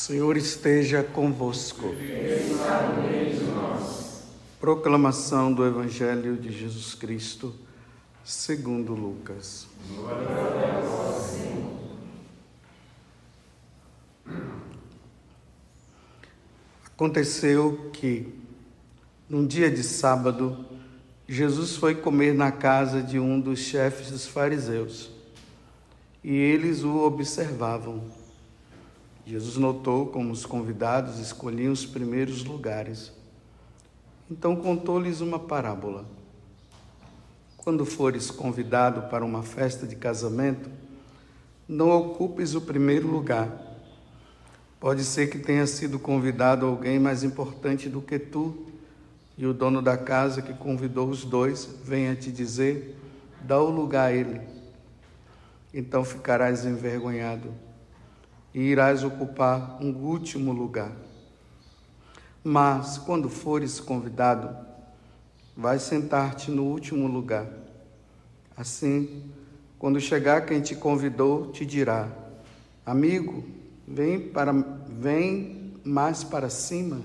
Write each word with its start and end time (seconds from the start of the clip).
Senhor 0.00 0.34
esteja 0.38 1.04
convosco. 1.04 1.94
Proclamação 4.58 5.52
do 5.52 5.62
Evangelho 5.62 6.38
de 6.38 6.50
Jesus 6.50 6.94
Cristo, 6.94 7.54
segundo 8.24 8.94
Lucas. 8.94 9.66
Aconteceu 16.86 17.90
que, 17.92 18.26
num 19.28 19.46
dia 19.46 19.70
de 19.70 19.82
sábado, 19.82 20.64
Jesus 21.28 21.76
foi 21.76 21.94
comer 21.94 22.32
na 22.32 22.50
casa 22.50 23.02
de 23.02 23.18
um 23.18 23.38
dos 23.38 23.58
chefes 23.58 24.10
dos 24.10 24.26
fariseus 24.26 25.10
e 26.24 26.34
eles 26.34 26.84
o 26.84 27.00
observavam. 27.00 28.19
Jesus 29.30 29.56
notou 29.56 30.06
como 30.06 30.32
os 30.32 30.44
convidados 30.44 31.20
escolhiam 31.20 31.72
os 31.72 31.86
primeiros 31.86 32.42
lugares. 32.42 33.12
Então 34.28 34.56
contou-lhes 34.56 35.20
uma 35.20 35.38
parábola. 35.38 36.04
Quando 37.56 37.86
fores 37.86 38.28
convidado 38.28 39.02
para 39.02 39.24
uma 39.24 39.44
festa 39.44 39.86
de 39.86 39.94
casamento, 39.94 40.68
não 41.68 41.90
ocupes 41.90 42.56
o 42.56 42.60
primeiro 42.60 43.06
lugar. 43.06 43.48
Pode 44.80 45.04
ser 45.04 45.30
que 45.30 45.38
tenha 45.38 45.64
sido 45.64 46.00
convidado 46.00 46.66
alguém 46.66 46.98
mais 46.98 47.22
importante 47.22 47.88
do 47.88 48.02
que 48.02 48.18
tu, 48.18 48.66
e 49.38 49.46
o 49.46 49.54
dono 49.54 49.80
da 49.80 49.96
casa 49.96 50.42
que 50.42 50.54
convidou 50.54 51.08
os 51.08 51.24
dois 51.24 51.68
venha 51.84 52.16
te 52.16 52.32
dizer: 52.32 52.98
dá 53.42 53.60
o 53.60 53.70
lugar 53.70 54.08
a 54.08 54.12
ele. 54.12 54.40
Então 55.72 56.04
ficarás 56.04 56.64
envergonhado 56.64 57.69
e 58.54 58.60
irás 58.60 59.04
ocupar 59.04 59.78
um 59.80 59.94
último 59.94 60.52
lugar. 60.52 60.92
Mas 62.42 62.98
quando 62.98 63.28
fores 63.28 63.80
convidado, 63.80 64.56
vai 65.56 65.78
sentar-te 65.78 66.50
no 66.50 66.64
último 66.64 67.06
lugar. 67.06 67.46
Assim, 68.56 69.30
quando 69.78 70.00
chegar 70.00 70.46
quem 70.46 70.60
te 70.60 70.74
convidou, 70.74 71.50
te 71.52 71.64
dirá: 71.64 72.08
Amigo, 72.84 73.44
vem 73.86 74.28
para 74.28 74.52
vem 74.52 75.74
mais 75.84 76.24
para 76.24 76.50
cima. 76.50 77.00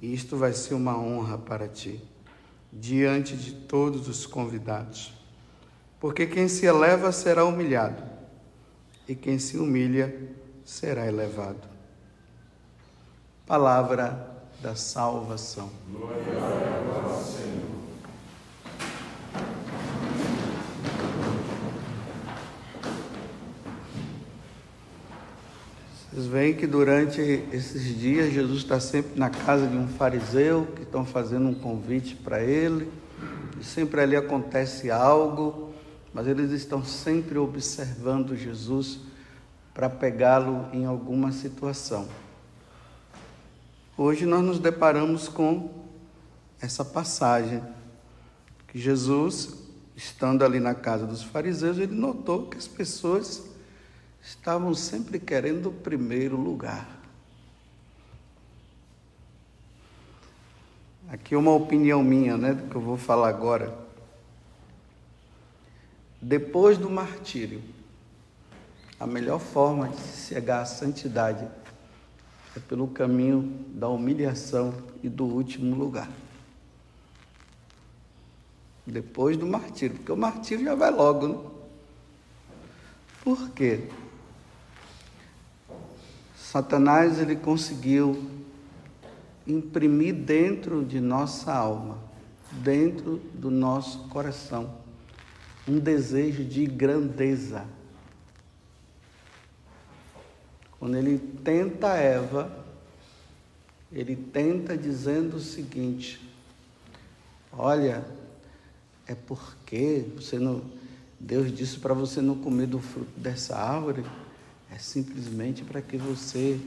E 0.00 0.12
isto 0.12 0.36
vai 0.36 0.52
ser 0.52 0.74
uma 0.74 0.98
honra 0.98 1.38
para 1.38 1.68
ti, 1.68 2.02
diante 2.72 3.36
de 3.36 3.52
todos 3.52 4.08
os 4.08 4.26
convidados. 4.26 5.14
Porque 6.00 6.26
quem 6.26 6.48
se 6.48 6.66
eleva 6.66 7.12
será 7.12 7.44
humilhado, 7.44 8.02
e 9.12 9.14
quem 9.14 9.38
se 9.38 9.58
humilha 9.58 10.14
será 10.64 11.06
elevado. 11.06 11.68
Palavra 13.46 14.42
da 14.62 14.74
salvação. 14.74 15.68
Glória 15.90 16.18
a 16.18 17.22
Senhor. 17.22 17.72
Vocês 26.10 26.26
veem 26.26 26.54
que 26.54 26.66
durante 26.66 27.20
esses 27.52 27.84
dias 27.98 28.32
Jesus 28.32 28.62
está 28.62 28.80
sempre 28.80 29.20
na 29.20 29.28
casa 29.28 29.66
de 29.66 29.76
um 29.76 29.88
fariseu 29.88 30.66
que 30.74 30.84
estão 30.84 31.04
fazendo 31.04 31.48
um 31.48 31.54
convite 31.54 32.14
para 32.14 32.42
ele, 32.42 32.90
e 33.60 33.64
sempre 33.64 34.00
ali 34.00 34.16
acontece 34.16 34.90
algo 34.90 35.61
mas 36.12 36.26
eles 36.26 36.50
estão 36.50 36.84
sempre 36.84 37.38
observando 37.38 38.36
Jesus 38.36 39.00
para 39.72 39.88
pegá-lo 39.88 40.68
em 40.72 40.84
alguma 40.84 41.32
situação. 41.32 42.06
Hoje 43.96 44.26
nós 44.26 44.44
nos 44.44 44.58
deparamos 44.58 45.28
com 45.28 45.82
essa 46.60 46.84
passagem 46.84 47.62
que 48.68 48.78
Jesus, 48.78 49.54
estando 49.96 50.44
ali 50.44 50.60
na 50.60 50.74
casa 50.74 51.06
dos 51.06 51.22
fariseus, 51.22 51.78
ele 51.78 51.94
notou 51.94 52.46
que 52.46 52.56
as 52.56 52.68
pessoas 52.68 53.44
estavam 54.22 54.74
sempre 54.74 55.18
querendo 55.18 55.70
o 55.70 55.72
primeiro 55.72 56.36
lugar. 56.36 57.00
Aqui 61.08 61.36
uma 61.36 61.52
opinião 61.52 62.02
minha, 62.02 62.36
né, 62.38 62.54
do 62.54 62.70
que 62.70 62.74
eu 62.74 62.80
vou 62.80 62.96
falar 62.96 63.28
agora 63.28 63.82
depois 66.22 66.78
do 66.78 66.88
martírio, 66.88 67.60
a 69.00 69.04
melhor 69.08 69.40
forma 69.40 69.88
de 69.88 70.00
chegar 70.00 70.62
à 70.62 70.64
santidade 70.64 71.44
é 72.56 72.60
pelo 72.60 72.86
caminho 72.86 73.66
da 73.74 73.88
humilhação 73.88 74.72
e 75.02 75.08
do 75.08 75.24
último 75.24 75.74
lugar. 75.74 76.08
Depois 78.86 79.36
do 79.36 79.46
martírio, 79.46 79.96
porque 79.96 80.12
o 80.12 80.16
martírio 80.16 80.64
já 80.64 80.76
vai 80.76 80.92
logo, 80.92 81.26
né? 81.26 81.38
Por 83.24 83.50
quê? 83.50 83.88
Satanás 86.36 87.18
ele 87.18 87.34
conseguiu 87.34 88.30
imprimir 89.44 90.14
dentro 90.14 90.84
de 90.84 91.00
nossa 91.00 91.52
alma, 91.52 91.98
dentro 92.52 93.16
do 93.34 93.50
nosso 93.50 94.08
coração, 94.08 94.81
um 95.66 95.78
desejo 95.78 96.44
de 96.44 96.66
grandeza. 96.66 97.66
Quando 100.78 100.96
ele 100.96 101.18
tenta 101.44 101.88
Eva, 101.96 102.64
ele 103.92 104.16
tenta 104.16 104.76
dizendo 104.76 105.36
o 105.36 105.40
seguinte: 105.40 106.20
Olha, 107.52 108.04
é 109.06 109.14
porque 109.14 110.06
você 110.16 110.38
não 110.38 110.62
Deus 111.22 111.56
disse 111.56 111.78
para 111.78 111.94
você 111.94 112.20
não 112.20 112.34
comer 112.34 112.66
do 112.66 112.80
fruto 112.80 113.12
dessa 113.16 113.56
árvore, 113.56 114.04
é 114.72 114.78
simplesmente 114.78 115.62
para 115.62 115.80
que 115.80 115.96
você 115.96 116.58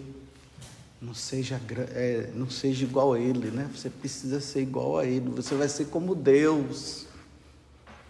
não 1.02 1.14
seja, 1.14 1.60
é, 1.94 2.32
não 2.34 2.50
seja 2.50 2.86
igual 2.86 3.12
a 3.12 3.20
ele, 3.20 3.52
né? 3.52 3.70
Você 3.76 3.90
precisa 3.90 4.40
ser 4.40 4.62
igual 4.62 4.98
a 4.98 5.06
ele, 5.06 5.30
você 5.30 5.56
vai 5.56 5.68
ser 5.68 5.88
como 5.88 6.16
Deus. 6.16 7.06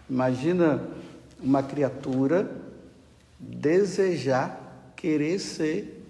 Imagina 0.08 0.82
uma 1.40 1.62
criatura 1.62 2.50
desejar 3.38 4.92
querer 4.96 5.38
ser 5.38 6.04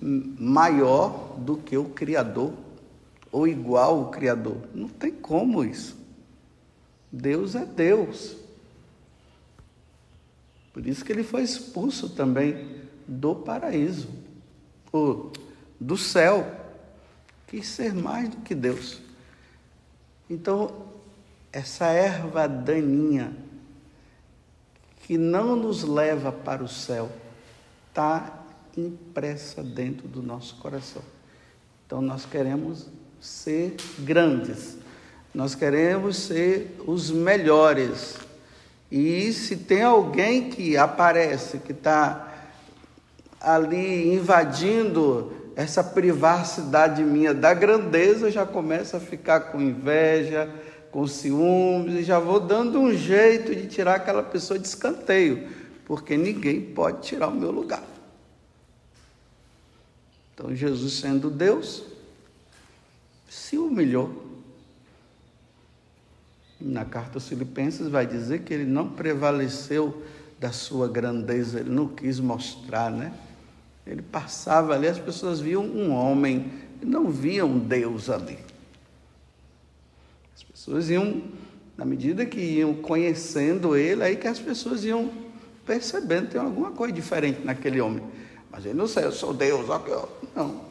maior 0.00 1.36
do 1.38 1.56
que 1.56 1.76
o 1.76 1.86
Criador 1.86 2.52
ou 3.30 3.48
igual 3.48 3.98
ao 4.00 4.10
Criador. 4.10 4.58
Não 4.74 4.88
tem 4.88 5.12
como 5.12 5.64
isso. 5.64 5.96
Deus 7.10 7.54
é 7.54 7.64
Deus. 7.64 8.36
Por 10.72 10.86
isso 10.86 11.04
que 11.04 11.12
ele 11.12 11.22
foi 11.22 11.42
expulso 11.42 12.08
também 12.08 12.82
do 13.06 13.34
paraíso, 13.34 14.08
ou 14.90 15.32
do 15.78 15.96
céu. 15.96 16.60
Quis 17.46 17.66
ser 17.66 17.94
mais 17.94 18.30
do 18.30 18.38
que 18.38 18.54
Deus. 18.54 19.00
Então, 20.30 20.91
essa 21.52 21.86
erva 21.86 22.48
daninha 22.48 23.32
que 25.02 25.18
não 25.18 25.54
nos 25.54 25.82
leva 25.82 26.32
para 26.32 26.62
o 26.62 26.68
céu 26.68 27.10
está 27.88 28.42
impressa 28.76 29.62
dentro 29.62 30.08
do 30.08 30.22
nosso 30.22 30.56
coração. 30.56 31.02
Então 31.86 32.00
nós 32.00 32.24
queremos 32.24 32.86
ser 33.20 33.76
grandes, 33.98 34.78
nós 35.34 35.54
queremos 35.54 36.16
ser 36.16 36.74
os 36.86 37.10
melhores. 37.10 38.16
E 38.90 39.32
se 39.32 39.56
tem 39.56 39.82
alguém 39.82 40.48
que 40.48 40.76
aparece, 40.76 41.58
que 41.58 41.72
está 41.72 42.32
ali 43.40 44.14
invadindo 44.14 45.32
essa 45.54 45.84
privacidade 45.84 47.02
minha 47.02 47.34
da 47.34 47.52
grandeza, 47.52 48.30
já 48.30 48.46
começo 48.46 48.96
a 48.96 49.00
ficar 49.00 49.40
com 49.40 49.60
inveja, 49.60 50.48
com 50.92 51.06
ciúmes, 51.06 51.94
e 51.94 52.02
já 52.04 52.20
vou 52.20 52.38
dando 52.38 52.78
um 52.78 52.94
jeito 52.94 53.54
de 53.56 53.66
tirar 53.66 53.94
aquela 53.94 54.22
pessoa 54.22 54.58
de 54.58 54.68
escanteio, 54.68 55.48
porque 55.86 56.18
ninguém 56.18 56.60
pode 56.60 57.00
tirar 57.00 57.28
o 57.28 57.34
meu 57.34 57.50
lugar. 57.50 57.82
Então 60.34 60.54
Jesus, 60.54 60.92
sendo 60.92 61.30
Deus, 61.30 61.82
se 63.28 63.56
humilhou. 63.56 64.30
Na 66.60 66.84
carta 66.84 67.16
aos 67.16 67.26
Filipenses 67.26 67.88
vai 67.88 68.06
dizer 68.06 68.42
que 68.42 68.52
ele 68.52 68.66
não 68.66 68.88
prevaleceu 68.88 70.02
da 70.38 70.52
sua 70.52 70.88
grandeza, 70.88 71.60
ele 71.60 71.70
não 71.70 71.88
quis 71.88 72.20
mostrar, 72.20 72.90
né? 72.90 73.14
Ele 73.86 74.02
passava 74.02 74.74
ali, 74.74 74.86
as 74.86 74.98
pessoas 74.98 75.40
viam 75.40 75.64
um 75.64 75.90
homem, 75.90 76.52
não 76.82 77.10
viam 77.10 77.58
Deus 77.58 78.10
ali 78.10 78.51
pessoas 80.62 80.90
iam, 80.90 81.24
na 81.76 81.84
medida 81.84 82.24
que 82.24 82.38
iam 82.38 82.72
conhecendo 82.74 83.76
ele, 83.76 84.04
aí 84.04 84.16
que 84.16 84.28
as 84.28 84.38
pessoas 84.38 84.84
iam 84.84 85.10
percebendo 85.66 86.30
tem 86.30 86.40
alguma 86.40 86.70
coisa 86.70 86.94
diferente 86.94 87.44
naquele 87.44 87.80
homem. 87.80 88.04
Mas 88.48 88.64
ele 88.64 88.74
não 88.74 88.86
sei, 88.86 89.04
eu 89.04 89.10
sou 89.10 89.34
Deus, 89.34 89.68
ó. 89.68 90.08
Não. 90.36 90.64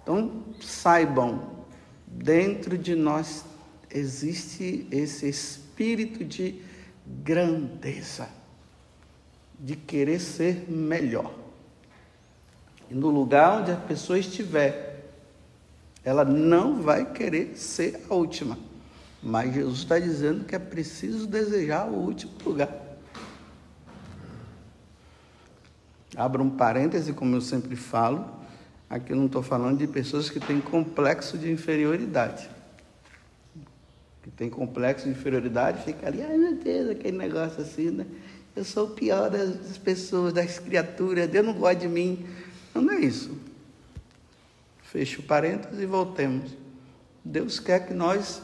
Então, 0.00 0.44
saibam, 0.60 1.64
dentro 2.06 2.78
de 2.78 2.94
nós 2.94 3.44
existe 3.90 4.86
esse 4.88 5.28
espírito 5.28 6.24
de 6.24 6.62
grandeza, 7.04 8.28
de 9.58 9.74
querer 9.74 10.20
ser 10.20 10.70
melhor. 10.70 11.34
E 12.88 12.94
no 12.94 13.08
lugar 13.08 13.60
onde 13.60 13.72
a 13.72 13.76
pessoa 13.76 14.20
estiver, 14.20 14.89
ela 16.04 16.24
não 16.24 16.80
vai 16.80 17.12
querer 17.12 17.56
ser 17.56 18.00
a 18.08 18.14
última. 18.14 18.58
Mas 19.22 19.54
Jesus 19.54 19.78
está 19.80 19.98
dizendo 19.98 20.44
que 20.44 20.54
é 20.54 20.58
preciso 20.58 21.26
desejar 21.26 21.86
o 21.86 21.94
último 21.94 22.32
lugar. 22.44 22.74
Abra 26.16 26.42
um 26.42 26.50
parêntese, 26.50 27.12
como 27.12 27.36
eu 27.36 27.40
sempre 27.40 27.76
falo. 27.76 28.28
Aqui 28.88 29.12
eu 29.12 29.16
não 29.16 29.26
estou 29.26 29.42
falando 29.42 29.78
de 29.78 29.86
pessoas 29.86 30.28
que 30.28 30.40
têm 30.40 30.60
complexo 30.60 31.38
de 31.38 31.50
inferioridade. 31.50 32.50
Que 34.22 34.30
tem 34.30 34.50
complexo 34.50 35.04
de 35.04 35.12
inferioridade, 35.12 35.84
fica 35.84 36.06
ali, 36.08 36.22
ai 36.22 36.36
meu 36.36 36.56
Deus, 36.56 36.90
aquele 36.90 37.16
negócio 37.16 37.62
assim, 37.62 37.90
né? 37.90 38.06
Eu 38.56 38.64
sou 38.64 38.88
o 38.88 38.90
pior 38.90 39.30
das 39.30 39.78
pessoas, 39.78 40.32
das 40.32 40.58
criaturas, 40.58 41.28
Deus 41.28 41.46
não 41.46 41.54
gosta 41.54 41.76
de 41.76 41.88
mim. 41.88 42.26
Não, 42.74 42.82
não 42.82 42.94
é 42.94 43.00
isso. 43.00 43.30
Feche 44.90 45.20
o 45.20 45.22
parênteses 45.22 45.78
e 45.78 45.86
voltemos. 45.86 46.50
Deus 47.24 47.60
quer 47.60 47.86
que 47.86 47.94
nós 47.94 48.42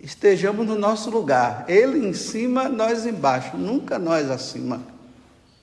estejamos 0.00 0.64
no 0.64 0.78
nosso 0.78 1.10
lugar. 1.10 1.64
Ele 1.68 2.06
em 2.06 2.12
cima, 2.12 2.68
nós 2.68 3.06
embaixo. 3.06 3.56
Nunca 3.56 3.98
nós 3.98 4.30
acima 4.30 4.80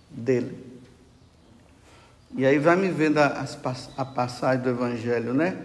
dele. 0.10 0.68
E 2.36 2.46
aí 2.46 2.60
vai 2.60 2.76
me 2.76 2.90
vendo 2.90 3.20
a, 3.20 3.46
a 3.96 4.06
passagem 4.06 4.62
do 4.62 4.70
Evangelho, 4.70 5.34
né? 5.34 5.58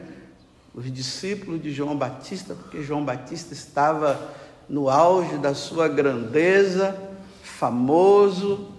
Os 0.73 0.93
discípulos 0.93 1.61
de 1.61 1.73
João 1.73 1.97
Batista, 1.97 2.55
porque 2.55 2.83
João 2.85 3.05
Batista 3.05 3.53
estava 3.53 4.33
no 4.69 4.89
auge 4.89 5.39
da 5.39 5.55
sua 5.55 5.89
grandeza, 5.89 6.97
famoso. 7.43 8.74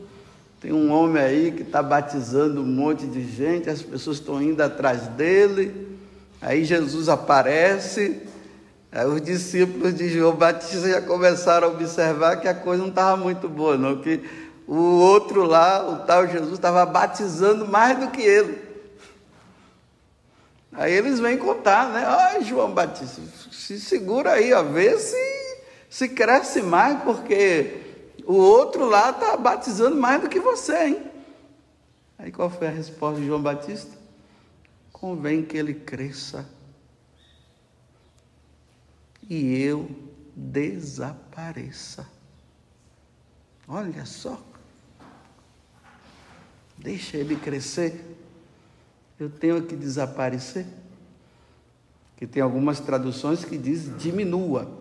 Tem 0.60 0.72
um 0.72 0.92
homem 0.92 1.22
aí 1.22 1.52
que 1.52 1.62
está 1.62 1.84
batizando 1.84 2.62
um 2.62 2.66
monte 2.66 3.06
de 3.06 3.24
gente, 3.24 3.70
as 3.70 3.82
pessoas 3.82 4.18
estão 4.18 4.42
indo 4.42 4.62
atrás 4.62 5.08
dele. 5.10 5.98
Aí 6.42 6.64
Jesus 6.64 7.10
aparece, 7.10 8.22
aí 8.92 9.06
os 9.06 9.22
discípulos 9.22 9.94
de 9.96 10.10
João 10.10 10.36
Batista 10.36 10.90
já 10.90 11.02
começaram 11.02 11.68
a 11.68 11.72
observar 11.72 12.38
que 12.38 12.48
a 12.48 12.54
coisa 12.54 12.82
não 12.82 12.90
estava 12.90 13.18
muito 13.18 13.50
boa, 13.50 13.78
não, 13.78 14.02
que 14.02 14.22
o 14.68 14.76
outro 14.76 15.44
lá, 15.44 15.88
o 15.88 16.06
tal 16.06 16.28
Jesus, 16.28 16.54
estava 16.54 16.86
batizando 16.86 17.68
mais 17.68 18.00
do 18.00 18.10
que 18.10 18.22
ele. 18.22 18.58
Aí 20.74 20.94
eles 20.94 21.20
vêm 21.20 21.38
contar, 21.38 21.90
né? 21.90 22.04
Ai, 22.06 22.44
João 22.44 22.72
Batista, 22.72 23.22
se 23.52 23.80
segura 23.80 24.34
aí, 24.34 24.52
ó, 24.54 24.62
vê 24.64 24.98
se, 24.98 25.58
se 25.90 26.10
cresce 26.10 26.62
mais, 26.62 27.02
porque 27.04 27.85
o 28.26 28.34
outro 28.34 28.86
lá 28.86 29.12
está 29.12 29.38
batizando 29.38 29.96
mais 29.96 30.22
do 30.22 30.30
que 30.30 30.40
você, 30.40 30.88
hein? 30.88 31.12
Aí 32.18 32.32
qual 32.32 32.50
foi 32.50 32.68
a 32.68 32.72
resposta 32.72 33.20
de 33.20 33.28
João 33.28 33.42
Batista? 33.42 33.96
Convém 34.92 35.44
que 35.44 35.58
ele 35.58 35.74
cresça 35.74 36.48
e 39.30 39.62
eu 39.62 39.90
desapareça. 40.36 42.08
Olha 43.68 44.06
só. 44.06 44.40
Deixa 46.78 47.18
ele 47.18 47.36
crescer. 47.36 48.18
Eu 49.20 49.30
tenho 49.30 49.64
que 49.64 49.76
desaparecer. 49.76 50.66
Que 52.18 52.28
tem 52.28 52.42
algumas 52.42 52.80
traduções 52.80 53.44
que 53.44 53.58
diz 53.58 53.96
diminua. 53.98 54.72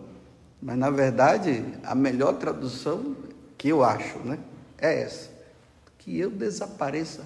Mas 0.61 0.77
na 0.77 0.89
verdade, 0.89 1.63
a 1.83 1.93
melhor 1.95 2.37
tradução 2.37 3.15
que 3.57 3.69
eu 3.69 3.83
acho, 3.83 4.19
né, 4.19 4.39
é 4.77 5.01
essa. 5.01 5.29
Que 5.99 6.19
eu 6.19 6.29
desapareça. 6.29 7.25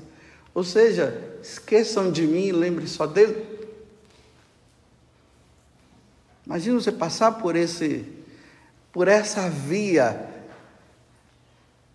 Ou 0.54 0.64
seja, 0.64 1.38
esqueçam 1.42 2.12
de 2.12 2.26
mim 2.26 2.48
e 2.48 2.52
lembrem 2.52 2.88
só 2.88 3.06
dele. 3.06 3.46
Imagina 6.46 6.80
você 6.80 6.92
passar 6.92 7.34
por 7.34 7.56
esse 7.56 8.06
por 8.92 9.08
essa 9.08 9.48
via 9.48 10.30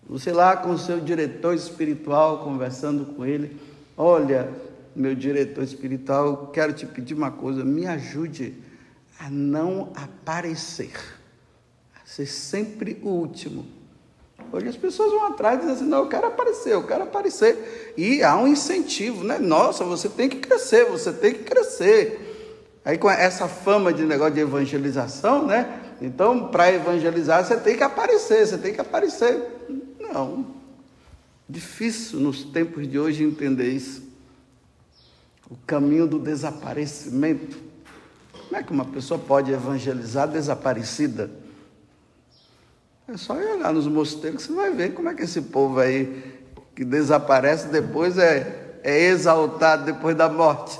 você 0.07 0.31
lá 0.31 0.55
com 0.55 0.69
o 0.69 0.77
seu 0.77 0.99
diretor 0.99 1.55
espiritual, 1.55 2.43
conversando 2.43 3.05
com 3.15 3.25
ele, 3.25 3.59
olha, 3.97 4.51
meu 4.95 5.15
diretor 5.15 5.63
espiritual, 5.63 6.47
quero 6.47 6.73
te 6.73 6.85
pedir 6.85 7.15
uma 7.15 7.31
coisa, 7.31 7.65
me 7.65 7.87
ajude 7.87 8.53
a 9.19 9.29
não 9.29 9.91
aparecer, 9.95 10.93
a 11.95 12.07
ser 12.07 12.27
sempre 12.27 12.99
o 13.01 13.09
último. 13.09 13.65
Hoje 14.51 14.67
as 14.67 14.77
pessoas 14.77 15.11
vão 15.11 15.25
atrás 15.25 15.57
e 15.57 15.61
dizem 15.61 15.75
assim, 15.75 15.85
não, 15.85 15.99
eu 15.99 16.07
quero 16.07 16.27
aparecer, 16.27 16.73
eu 16.73 16.85
quero 16.85 17.03
aparecer. 17.03 17.93
E 17.97 18.23
há 18.23 18.37
um 18.37 18.47
incentivo, 18.47 19.23
né? 19.23 19.37
Nossa, 19.37 19.83
você 19.83 20.07
tem 20.07 20.29
que 20.29 20.37
crescer, 20.37 20.85
você 20.85 21.11
tem 21.11 21.33
que 21.33 21.43
crescer. 21.43 22.21
Aí 22.85 22.97
com 22.97 23.09
essa 23.09 23.47
fama 23.47 23.91
de 23.91 24.03
negócio 24.03 24.35
de 24.35 24.41
evangelização, 24.41 25.45
né? 25.45 25.81
Então, 26.01 26.49
para 26.49 26.71
evangelizar, 26.71 27.43
você 27.43 27.57
tem 27.57 27.75
que 27.75 27.83
aparecer, 27.83 28.45
você 28.45 28.57
tem 28.57 28.73
que 28.73 28.81
aparecer. 28.81 29.41
Não. 29.99 30.45
Difícil 31.47 32.19
nos 32.19 32.43
tempos 32.43 32.87
de 32.87 32.99
hoje 32.99 33.23
entender 33.23 33.69
isso. 33.69 34.03
O 35.49 35.55
caminho 35.65 36.07
do 36.07 36.19
desaparecimento. 36.19 37.57
Como 38.31 38.55
é 38.55 38.63
que 38.63 38.71
uma 38.71 38.85
pessoa 38.85 39.19
pode 39.19 39.51
evangelizar 39.51 40.27
desaparecida? 40.27 41.29
É 43.07 43.17
só 43.17 43.39
ir 43.39 43.45
olhar 43.45 43.73
nos 43.73 43.87
mosteiros 43.87 44.41
que 44.41 44.47
você 44.47 44.53
vai 44.53 44.71
ver 44.71 44.93
como 44.93 45.09
é 45.09 45.13
que 45.13 45.23
esse 45.23 45.41
povo 45.41 45.79
aí 45.79 46.41
que 46.75 46.83
desaparece 46.83 47.67
depois 47.67 48.17
é, 48.17 48.79
é 48.83 48.99
exaltado 49.05 49.85
depois 49.85 50.15
da 50.15 50.27
morte. 50.27 50.79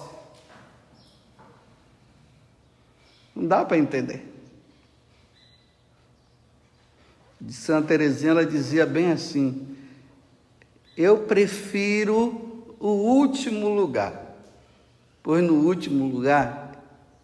Não 3.35 3.47
dá 3.47 3.63
para 3.63 3.77
entender 3.77 4.35
de 7.45 7.53
Santa 7.53 7.89
Teresinha, 7.89 8.31
ela 8.31 8.45
dizia 8.45 8.85
bem 8.85 9.11
assim: 9.11 9.77
Eu 10.97 11.19
prefiro 11.19 12.65
o 12.79 12.87
último 12.87 13.69
lugar, 13.69 14.35
pois 15.21 15.43
no 15.43 15.53
último 15.53 16.07
lugar 16.07 16.71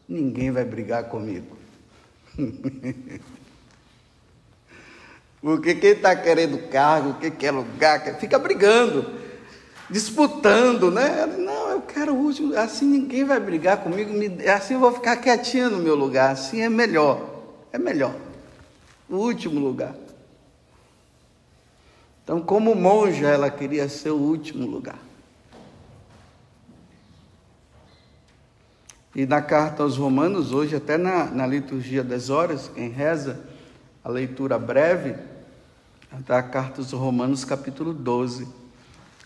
ninguém 0.07 0.51
vai 0.51 0.63
brigar 0.63 1.05
comigo. 1.05 1.57
Porque 5.41 5.73
quem 5.73 5.91
está 5.91 6.15
querendo 6.15 6.69
cargo, 6.69 7.15
quem 7.19 7.31
quer 7.31 7.51
lugar, 7.51 7.99
fica 8.19 8.37
brigando, 8.37 9.19
disputando, 9.89 10.91
né? 10.91 11.25
Não, 11.25 11.71
eu 11.71 11.81
quero 11.81 12.13
o 12.13 12.17
último, 12.17 12.55
assim 12.55 12.85
ninguém 12.85 13.23
vai 13.23 13.39
brigar 13.39 13.77
comigo, 13.77 14.11
assim 14.55 14.75
eu 14.75 14.79
vou 14.79 14.93
ficar 14.93 15.17
quietinha 15.17 15.67
no 15.67 15.79
meu 15.79 15.95
lugar, 15.95 16.31
assim 16.31 16.61
é 16.61 16.69
melhor, 16.69 17.41
é 17.73 17.79
melhor. 17.79 18.13
O 19.09 19.15
último 19.15 19.59
lugar. 19.59 19.95
Então, 22.23 22.39
como 22.39 22.75
monja, 22.75 23.27
ela 23.27 23.49
queria 23.49 23.89
ser 23.89 24.11
o 24.11 24.15
último 24.15 24.65
lugar. 24.67 24.99
E 29.13 29.25
na 29.25 29.41
carta 29.41 29.83
aos 29.83 29.97
Romanos, 29.97 30.53
hoje, 30.53 30.75
até 30.75 30.97
na, 30.97 31.25
na 31.25 31.45
liturgia 31.45 32.03
das 32.03 32.29
horas, 32.29 32.71
quem 32.73 32.89
reza 32.89 33.43
a 34.03 34.09
leitura 34.09 34.57
breve, 34.57 35.15
está 36.19 36.37
a 36.37 36.43
carta 36.43 36.81
aos 36.81 36.91
Romanos, 36.91 37.45
capítulo 37.45 37.93
12. 37.93 38.47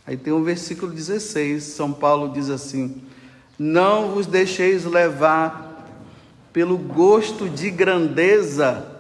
Aí 0.06 0.16
tem 0.16 0.32
o 0.32 0.38
um 0.38 0.44
versículo 0.44 0.92
16, 0.92 1.64
São 1.64 1.92
Paulo 1.92 2.32
diz 2.32 2.50
assim: 2.50 3.02
Não 3.58 4.12
vos 4.12 4.28
deixeis 4.28 4.86
levar 4.86 5.88
pelo 6.54 6.78
gosto 6.78 7.50
de 7.50 7.70
grandeza 7.72 8.96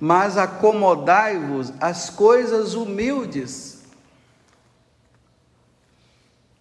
mas 0.00 0.38
acomodai-vos 0.38 1.74
às 1.78 2.08
coisas 2.08 2.72
humildes. 2.72 3.82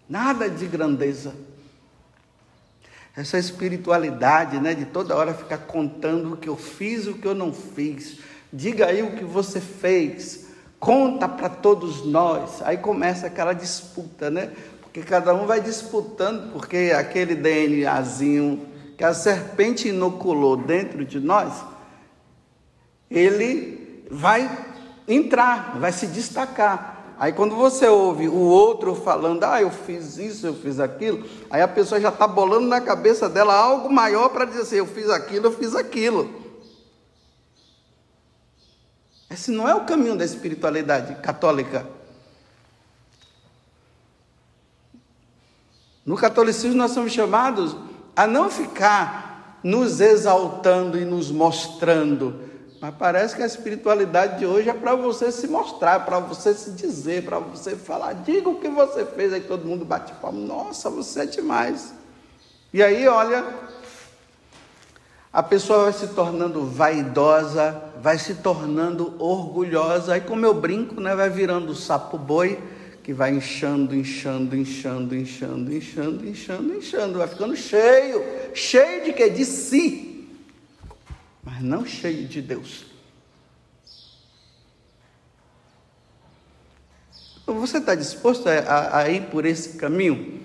Nada 0.09 0.49
de 0.49 0.67
grandeza. 0.67 1.33
Essa 3.15 3.39
espiritualidade, 3.39 4.59
né, 4.59 4.75
de 4.75 4.85
toda 4.85 5.15
hora 5.15 5.33
ficar 5.33 5.59
contando 5.59 6.33
o 6.33 6.38
que 6.38 6.49
eu 6.49 6.57
fiz 6.57 7.07
o 7.07 7.13
que 7.13 7.25
eu 7.25 7.33
não 7.33 7.53
fiz. 7.53 8.19
Diga 8.51 8.88
aí 8.88 9.03
o 9.03 9.15
que 9.15 9.24
você 9.24 9.60
fez. 9.60 10.48
Conta 10.79 11.27
para 11.27 11.50
todos 11.50 12.06
nós. 12.06 12.62
Aí 12.63 12.77
começa 12.77 13.27
aquela 13.27 13.53
disputa, 13.53 14.29
né? 14.29 14.51
Porque 14.82 15.01
cada 15.01 15.36
um 15.36 15.46
vai 15.46 15.62
disputando, 15.62 16.51
porque 16.51 16.91
aquele 16.96 17.36
DNAzinho 17.36 18.65
que 19.00 19.03
a 19.06 19.13
serpente 19.13 19.88
inoculou 19.88 20.58
dentro 20.58 21.06
de 21.06 21.22
nós, 21.22 21.53
ele 23.10 24.06
vai 24.12 24.50
entrar, 25.08 25.77
vai 25.79 25.94
se 25.94 26.06
destacar. 26.08 27.15
Aí 27.18 27.32
quando 27.32 27.56
você 27.56 27.88
ouve 27.88 28.27
o 28.27 28.36
outro 28.36 28.94
falando, 28.96 29.46
ah, 29.46 29.62
eu 29.62 29.72
fiz 29.72 30.18
isso, 30.18 30.46
eu 30.48 30.53
fiz 30.53 30.82
aquilo, 30.82 31.25
aí 31.50 31.62
a 31.62 31.68
pessoa 31.68 32.01
já 32.01 32.10
está 32.10 32.27
bolando 32.27 32.68
na 32.68 32.82
cabeça 32.82 33.29
dela 33.29 33.56
algo 33.56 33.89
maior 33.89 34.29
para 34.29 34.44
dizer 34.44 34.63
assim, 34.63 34.75
eu 34.75 34.86
fiz 34.86 35.10
aquilo, 35.10 35.48
eu 35.48 35.51
fiz 35.53 35.75
aquilo. 35.75 36.29
Esse 39.29 39.51
não 39.51 39.67
é 39.67 39.75
o 39.75 39.86
caminho 39.86 40.15
da 40.15 40.25
espiritualidade 40.25 41.15
católica. 41.21 41.86
No 46.05 46.15
catolicismo 46.15 46.75
nós 46.75 46.91
somos 46.91 47.12
chamados 47.12 47.75
a 48.15 48.25
não 48.25 48.50
ficar 48.50 49.59
nos 49.63 50.01
exaltando 50.01 50.98
e 50.98 51.05
nos 51.05 51.29
mostrando, 51.29 52.50
mas 52.81 52.95
parece 52.95 53.36
que 53.36 53.43
a 53.43 53.45
espiritualidade 53.45 54.39
de 54.39 54.45
hoje 54.45 54.69
é 54.69 54.74
para 54.74 54.95
você 54.95 55.31
se 55.31 55.48
mostrar, 55.48 56.05
para 56.05 56.19
você 56.19 56.53
se 56.53 56.71
dizer, 56.71 57.25
para 57.25 57.38
você 57.38 57.75
falar, 57.75 58.13
diga 58.13 58.50
o 58.50 58.59
que 58.59 58.69
você 58.69 59.05
fez, 59.05 59.33
aí 59.33 59.41
todo 59.41 59.65
mundo 59.65 59.83
bate 59.83 60.13
palma, 60.13 60.39
nossa, 60.39 60.89
você 60.89 61.21
é 61.21 61.25
demais. 61.25 61.93
E 62.74 62.81
aí, 62.81 63.07
olha, 63.07 63.45
a 65.31 65.43
pessoa 65.43 65.83
vai 65.83 65.93
se 65.93 66.07
tornando 66.07 66.65
vaidosa, 66.65 67.88
vai 68.01 68.18
se 68.18 68.36
tornando 68.36 69.15
orgulhosa, 69.20 70.13
aí 70.13 70.22
como 70.22 70.46
eu 70.46 70.53
brinco, 70.53 71.00
né, 71.00 71.15
vai 71.15 71.29
virando 71.29 71.75
sapo 71.75 72.18
boi, 72.18 72.60
que 73.03 73.13
vai 73.13 73.34
inchando, 73.34 73.96
inchando, 73.96 74.56
inchando, 74.56 75.15
inchando, 75.15 75.75
inchando, 75.75 76.27
inchando, 76.27 76.75
inchando, 76.75 77.18
vai 77.18 77.27
ficando 77.27 77.56
cheio, 77.56 78.24
cheio 78.53 79.06
de 79.06 79.13
quê? 79.13 79.29
De 79.29 79.46
si 79.46 80.10
mas 81.50 81.63
não 81.63 81.86
cheio 81.86 82.27
de 82.27 82.41
Deus. 82.41 82.86
Você 87.46 87.79
está 87.79 87.96
disposto 87.96 88.48
a, 88.48 89.00
a, 89.00 89.10
ir 89.10 89.24
por 89.32 89.46
esse 89.46 89.77
caminho? 89.77 90.39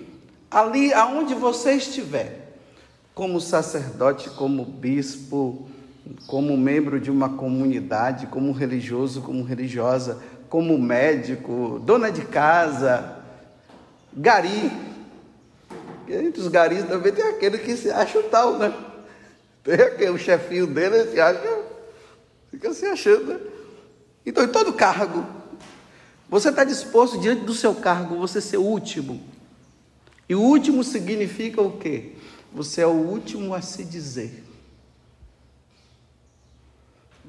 Ali 0.49 0.91
aonde 0.91 1.35
você 1.35 1.73
estiver, 1.73 2.57
como 3.13 3.39
sacerdote, 3.39 4.31
como 4.31 4.65
bispo, 4.65 5.69
como 6.27 6.57
membro 6.57 6.99
de 6.99 7.09
uma 7.09 7.29
comunidade, 7.29 8.27
como 8.27 8.51
religioso, 8.51 9.21
como 9.21 9.43
religiosa, 9.43 10.21
como 10.49 10.77
médico, 10.77 11.81
dona 11.83 12.11
de 12.11 12.21
casa, 12.25 13.19
gari. 14.13 14.71
Entre 16.07 16.39
os 16.39 16.47
garis 16.47 16.83
também 16.83 17.11
tem 17.11 17.25
aquele 17.25 17.57
que 17.57 17.75
se 17.75 17.89
acha 17.89 18.19
o 18.19 18.23
tal, 18.23 18.57
né? 18.57 18.73
Tem 19.97 20.09
o 20.09 20.17
chefinho 20.17 20.67
dele, 20.67 21.11
se 21.11 21.19
acha, 21.19 21.63
fica 22.51 22.71
se 22.73 22.85
achando. 22.85 23.25
Né? 23.25 23.39
Então, 24.23 24.43
em 24.43 24.47
todo 24.47 24.73
cargo, 24.73 25.25
você 26.29 26.49
está 26.49 26.63
disposto 26.63 27.19
diante 27.19 27.43
do 27.43 27.53
seu 27.53 27.73
cargo, 27.73 28.17
você 28.17 28.39
ser 28.39 28.57
o 28.57 28.63
último. 28.63 29.19
E 30.29 30.35
o 30.35 30.41
último 30.41 30.83
significa 30.83 31.61
o 31.61 31.77
quê? 31.77 32.13
Você 32.53 32.81
é 32.81 32.87
o 32.87 32.91
último 32.91 33.53
a 33.53 33.61
se 33.61 33.83
dizer. 33.83 34.43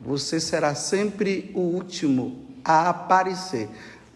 Você 0.02 0.38
será 0.40 0.74
sempre 0.74 1.50
o 1.54 1.60
último 1.60 2.46
a 2.64 2.88
aparecer. 2.88 3.68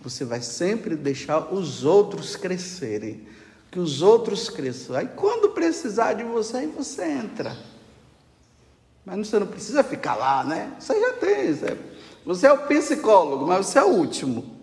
Você 0.03 0.25
vai 0.25 0.41
sempre 0.41 0.97
deixar 0.97 1.53
os 1.53 1.85
outros 1.85 2.37
crescerem. 2.37 3.27
Que 3.71 3.79
os 3.79 4.03
outros 4.03 4.49
cresçam. 4.49 4.97
Aí 4.97 5.09
quando 5.09 5.51
precisar 5.51 6.15
de 6.15 6.25
você, 6.25 6.59
aí 6.59 6.67
você 6.67 7.05
entra. 7.05 7.57
Mas 9.05 9.29
você 9.29 9.39
não 9.39 9.47
precisa 9.47 9.83
ficar 9.85 10.17
lá, 10.17 10.43
né? 10.45 10.73
Você 10.79 10.99
já 10.99 11.13
tem. 11.15 11.57
Você 12.25 12.47
é 12.47 12.53
o 12.53 12.67
psicólogo, 12.67 13.47
mas 13.47 13.67
você 13.67 13.79
é 13.79 13.85
o 13.85 13.89
último. 13.89 14.59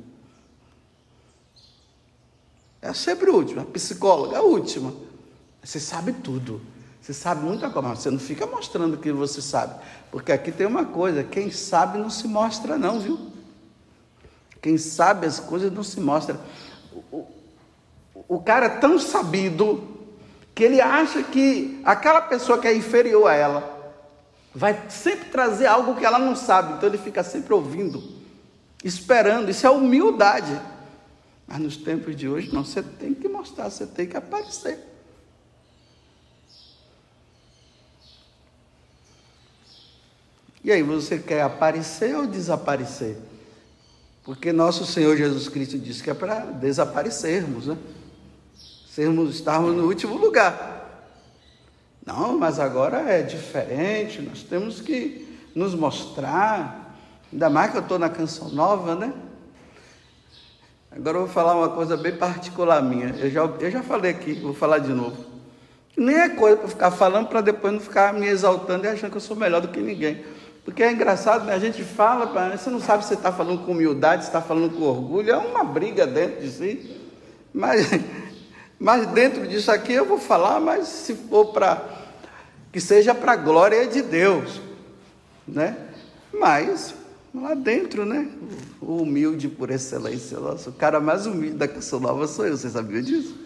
É 2.82 2.94
sempre 2.94 3.30
o 3.30 3.36
último. 3.36 3.62
A 3.62 3.66
psicóloga 3.66 4.36
é 4.36 4.40
a 4.40 4.44
última. 4.44 4.94
Você 5.64 5.80
sabe 5.80 6.14
tudo. 6.14 6.62
Você 7.08 7.14
sabe 7.14 7.46
muita 7.46 7.70
coisa, 7.70 7.88
mas 7.88 8.00
você 8.00 8.12
não 8.12 8.20
fica 8.20 8.46
mostrando 8.46 8.96
o 8.96 8.98
que 8.98 9.14
você 9.14 9.42
sabe. 9.42 9.76
Porque 10.12 10.30
aqui 10.30 10.52
tem 10.52 10.68
uma 10.68 10.84
coisa: 10.84 11.24
quem 11.24 11.50
sabe 11.50 11.98
não 11.98 12.10
se 12.10 12.28
mostra, 12.28 12.78
não, 12.78 13.00
viu? 13.00 13.32
Quem 14.62 14.78
sabe 14.78 15.26
as 15.26 15.40
coisas 15.40 15.72
não 15.72 15.84
se 15.84 16.02
mostra. 16.02 16.38
O, 16.92 17.16
o, 17.16 18.26
o 18.28 18.40
cara 18.42 18.66
é 18.66 18.70
tão 18.80 19.00
sabido 19.00 19.88
que 20.54 20.66
ele 20.66 20.82
acha 20.82 21.24
que 21.24 21.80
aquela 21.86 22.20
pessoa 22.20 22.58
que 22.58 22.68
é 22.68 22.76
inferior 22.76 23.28
a 23.30 23.34
ela 23.34 23.96
vai 24.54 24.78
sempre 24.90 25.30
trazer 25.30 25.68
algo 25.68 25.96
que 25.96 26.06
ela 26.06 26.20
não 26.20 26.36
sabe, 26.36 26.74
então 26.74 26.90
ele 26.90 26.98
fica 26.98 27.24
sempre 27.24 27.54
ouvindo, 27.54 28.04
esperando. 28.84 29.50
Isso 29.50 29.66
é 29.66 29.70
humildade. 29.70 30.60
Mas 31.48 31.60
nos 31.60 31.78
tempos 31.78 32.18
de 32.18 32.28
hoje, 32.28 32.54
não, 32.54 32.66
você 32.66 32.84
tem 32.84 33.14
que 33.14 33.30
mostrar, 33.30 33.70
você 33.70 33.86
tem 33.86 34.06
que 34.06 34.18
aparecer. 34.18 34.97
E 40.68 40.72
aí, 40.74 40.84
você 40.84 41.18
quer 41.18 41.44
aparecer 41.44 42.14
ou 42.14 42.28
desaparecer? 42.28 43.16
Porque 44.22 44.52
nosso 44.52 44.86
Senhor 44.86 45.16
Jesus 45.16 45.48
Cristo 45.48 45.80
disse 45.80 46.04
que 46.04 46.10
é 46.10 46.14
para 46.14 46.42
desaparecermos, 46.42 47.68
né? 47.68 47.78
Sermos, 48.90 49.36
estarmos 49.36 49.74
no 49.74 49.86
último 49.86 50.18
lugar. 50.18 51.16
Não, 52.06 52.38
mas 52.38 52.60
agora 52.60 52.98
é 52.98 53.22
diferente, 53.22 54.22
nós 54.22 54.44
temos 54.44 54.82
que 54.82 55.40
nos 55.56 55.74
mostrar. 55.74 56.98
Ainda 57.32 57.50
mais 57.50 57.72
que 57.72 57.78
eu 57.78 57.82
estou 57.82 57.98
na 57.98 58.10
canção 58.10 58.50
nova, 58.50 58.94
né? 58.94 59.14
Agora 60.92 61.16
eu 61.16 61.22
vou 61.22 61.30
falar 61.30 61.56
uma 61.56 61.70
coisa 61.70 61.96
bem 61.96 62.18
particular 62.18 62.82
minha. 62.82 63.16
Eu 63.18 63.32
já, 63.32 63.46
eu 63.46 63.72
já 63.72 63.82
falei 63.84 64.12
aqui, 64.12 64.34
vou 64.34 64.54
falar 64.54 64.80
de 64.80 64.92
novo. 64.92 65.16
Nem 65.96 66.18
é 66.18 66.28
coisa 66.28 66.58
para 66.58 66.68
ficar 66.68 66.92
falando 66.92 67.30
para 67.30 67.40
depois 67.40 67.72
não 67.72 67.80
ficar 67.80 68.14
me 68.14 68.28
exaltando 68.28 68.86
e 68.86 68.90
achando 68.90 69.12
que 69.12 69.18
eu 69.18 69.22
sou 69.22 69.38
melhor 69.38 69.62
do 69.62 69.70
que 69.70 69.80
ninguém. 69.80 70.36
Porque 70.68 70.84
é 70.84 70.92
engraçado, 70.92 71.46
né? 71.46 71.54
a 71.54 71.60
gente 71.60 71.82
fala, 71.82 72.26
você 72.52 72.70
não 72.70 72.82
sabe 72.82 73.06
se 73.06 73.14
está 73.14 73.32
falando 73.32 73.66
com 73.66 73.72
humildade, 73.72 74.24
se 74.24 74.30
está 74.30 74.42
falando 74.42 74.70
com 74.76 74.84
orgulho, 74.84 75.32
é 75.32 75.38
uma 75.38 75.64
briga 75.64 76.06
dentro 76.06 76.42
de 76.42 76.52
si. 76.52 77.00
Mas, 77.54 77.90
mas 78.78 79.08
dentro 79.08 79.48
disso 79.48 79.72
aqui 79.72 79.94
eu 79.94 80.04
vou 80.04 80.18
falar, 80.18 80.60
mas 80.60 80.90
se 80.90 81.16
for 81.16 81.54
para 81.54 81.82
que 82.70 82.82
seja 82.82 83.16
para 83.16 83.32
a 83.32 83.36
glória 83.38 83.88
de 83.88 84.02
Deus, 84.02 84.60
né? 85.48 85.78
Mas 86.34 86.94
lá 87.34 87.54
dentro, 87.54 88.06
né? 88.06 88.30
O 88.82 89.04
humilde 89.04 89.48
por 89.48 89.72
excelência, 89.72 90.38
nossa, 90.38 90.70
o 90.70 90.74
cara 90.74 91.00
mais 91.00 91.26
humilde 91.26 91.56
da 91.56 91.70
Canção 91.70 92.02
Nova 92.02 92.28
sou 92.28 92.46
eu, 92.46 92.58
você 92.58 92.70
sabia 92.70 93.02
disso? 93.02 93.40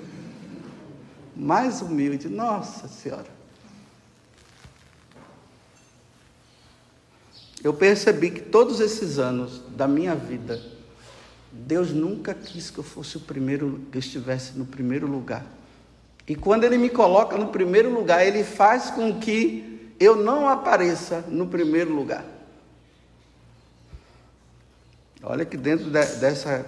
Mais 1.38 1.84
humilde, 1.84 2.28
nossa 2.28 2.88
Senhora. 2.88 3.41
Eu 7.64 7.74
percebi 7.74 8.32
que 8.32 8.42
todos 8.42 8.80
esses 8.80 9.20
anos 9.20 9.62
da 9.70 9.88
minha 9.88 10.16
vida, 10.16 10.60
Deus 11.52 11.92
nunca 11.92 12.34
quis 12.34 12.72
que 12.72 12.80
eu 12.80 12.84
fosse 12.84 13.18
o 13.18 13.20
primeiro, 13.20 13.82
que 13.92 13.98
eu 13.98 14.00
estivesse 14.00 14.58
no 14.58 14.66
primeiro 14.66 15.06
lugar. 15.06 15.46
E 16.28 16.36
quando 16.36 16.64
ele 16.64 16.78
me 16.78 16.90
coloca 16.90 17.38
no 17.38 17.48
primeiro 17.48 17.94
lugar, 17.94 18.26
ele 18.26 18.44
faz 18.44 18.90
com 18.90 19.20
que 19.20 19.94
eu 20.00 20.16
não 20.16 20.48
apareça 20.48 21.24
no 21.28 21.48
primeiro 21.48 21.94
lugar. 21.94 22.26
Olha 25.22 25.46
que 25.46 25.56
dentro 25.56 25.86
de, 25.86 26.06
dessa 26.16 26.66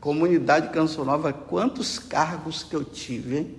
comunidade 0.00 0.70
Canção 0.70 1.04
Nova, 1.04 1.32
quantos 1.32 1.98
cargos 1.98 2.64
que 2.64 2.74
eu 2.74 2.84
tive, 2.84 3.38
hein? 3.38 3.54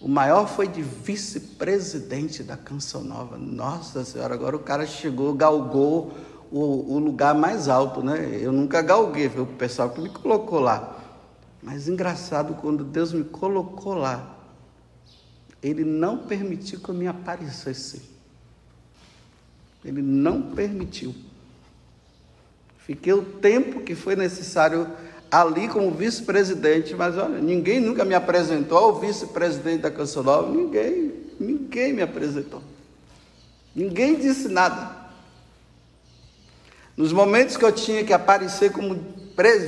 O 0.00 0.08
maior 0.08 0.48
foi 0.48 0.66
de 0.66 0.80
vice-presidente 0.80 2.42
da 2.42 2.56
Canção 2.56 3.04
Nova. 3.04 3.36
Nossa 3.36 4.02
Senhora, 4.02 4.32
agora 4.32 4.56
o 4.56 4.60
cara 4.60 4.86
chegou, 4.86 5.34
galgou 5.34 6.12
o, 6.50 6.94
o 6.94 6.98
lugar 6.98 7.34
mais 7.34 7.68
alto, 7.68 8.02
né? 8.02 8.38
Eu 8.40 8.50
nunca 8.50 8.80
galguei, 8.80 9.28
foi 9.28 9.42
o 9.42 9.46
pessoal 9.46 9.90
que 9.90 10.00
me 10.00 10.08
colocou 10.08 10.58
lá. 10.58 10.98
Mas 11.62 11.86
engraçado, 11.86 12.54
quando 12.54 12.82
Deus 12.82 13.12
me 13.12 13.24
colocou 13.24 13.92
lá, 13.92 14.38
Ele 15.62 15.84
não 15.84 16.16
permitiu 16.16 16.80
que 16.80 16.88
eu 16.88 16.94
me 16.94 17.06
aparecesse. 17.06 18.00
Ele 19.84 20.00
não 20.00 20.40
permitiu. 20.40 21.14
Fiquei 22.78 23.12
o 23.12 23.22
tempo 23.22 23.82
que 23.82 23.94
foi 23.94 24.16
necessário 24.16 24.90
ali 25.30 25.68
como 25.68 25.90
vice-presidente, 25.90 26.94
mas 26.94 27.16
olha, 27.16 27.38
ninguém 27.38 27.80
nunca 27.80 28.04
me 28.04 28.14
apresentou 28.14 28.78
ao 28.78 28.98
vice-presidente 28.98 29.82
da 29.82 29.90
Canção 29.90 30.22
Nova, 30.22 30.50
ninguém, 30.50 31.12
ninguém 31.38 31.92
me 31.92 32.02
apresentou. 32.02 32.62
Ninguém 33.74 34.16
disse 34.16 34.48
nada. 34.48 34.98
Nos 36.96 37.12
momentos 37.12 37.56
que 37.56 37.64
eu 37.64 37.72
tinha 37.72 38.04
que 38.04 38.12
aparecer 38.12 38.72
como 38.72 38.98